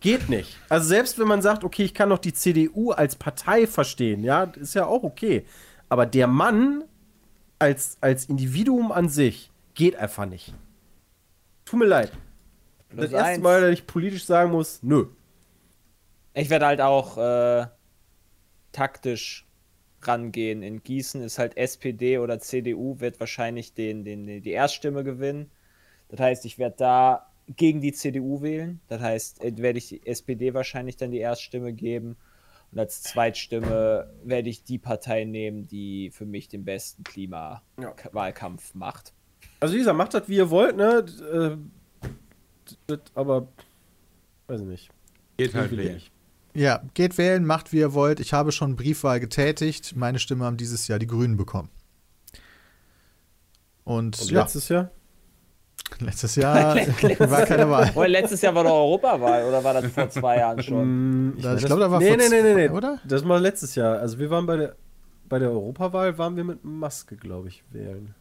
[0.00, 0.56] Geht nicht.
[0.68, 4.44] Also selbst wenn man sagt, okay, ich kann noch die CDU als Partei verstehen, ja,
[4.44, 5.44] ist ja auch okay.
[5.88, 6.84] Aber der Mann
[7.58, 10.54] als, als Individuum an sich geht einfach nicht.
[11.64, 12.12] Tut mir leid.
[12.90, 13.42] Das Plus erste eins.
[13.42, 15.06] Mal, dass ich politisch sagen muss, nö.
[16.34, 17.66] Ich werde halt auch äh,
[18.72, 19.46] taktisch
[20.02, 20.62] rangehen.
[20.62, 25.50] In Gießen ist halt SPD oder CDU wird wahrscheinlich den, den, die Erststimme gewinnen.
[26.08, 28.80] Das heißt, ich werde da gegen die CDU wählen.
[28.88, 32.16] Das heißt, äh, werde ich die SPD wahrscheinlich dann die Erststimme geben.
[32.72, 39.12] Und als Zweitstimme werde ich die Partei nehmen, die für mich den besten Klimawahlkampf macht.
[39.60, 41.04] Also wie gesagt, macht das, wie ihr wollt, ne?
[42.88, 43.48] Äh, aber,
[44.48, 44.90] weiß ich nicht.
[45.36, 46.10] Geht halt nicht.
[46.54, 48.18] Ja, geht wählen, macht wie ihr wollt.
[48.18, 49.94] Ich habe schon Briefwahl getätigt.
[49.94, 51.68] Meine Stimme haben dieses Jahr die Grünen bekommen.
[53.84, 54.90] Und, Und ja, letztes Jahr?
[56.00, 57.90] Letztes Jahr war keine Wahl.
[57.94, 61.28] Oder letztes Jahr war doch Europawahl oder war das vor zwei Jahren schon?
[61.28, 62.68] Mm, Ich, meine, glaube, da war nee, vor nee, nee, nee, nee.
[62.68, 62.98] oder?
[63.06, 63.98] Das war letztes Jahr.
[63.98, 64.76] Also wir waren bei der,
[65.28, 68.14] bei der Europawahl, waren wir mit Maske, glaube ich, wählen.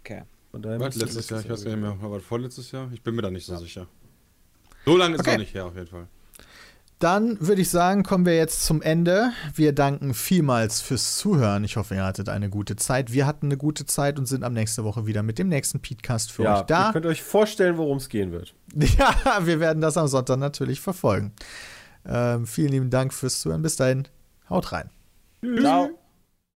[0.00, 0.22] Okay.
[0.50, 1.96] Von daher müsste letztes Jahr, ich weiß gar nicht mehr.
[2.00, 2.88] War das vorletztes Jahr?
[2.92, 3.86] Ich bin mir da nicht so sicher.
[4.84, 5.30] So lange ist Okay.
[5.30, 6.06] es auch nicht her, auf jeden Fall.
[7.00, 9.32] Dann würde ich sagen, kommen wir jetzt zum Ende.
[9.54, 11.64] Wir danken vielmals fürs Zuhören.
[11.64, 13.10] Ich hoffe, ihr hattet eine gute Zeit.
[13.10, 16.30] Wir hatten eine gute Zeit und sind am nächste Woche wieder mit dem nächsten Podcast
[16.30, 16.88] für ja, euch da.
[16.88, 18.54] ihr könnt euch vorstellen, worum es gehen wird.
[18.98, 21.32] Ja, wir werden das am Sonntag natürlich verfolgen.
[22.06, 23.62] Ähm, vielen lieben Dank fürs Zuhören.
[23.62, 24.06] Bis dahin,
[24.50, 24.90] haut rein.
[25.58, 25.99] Ciao.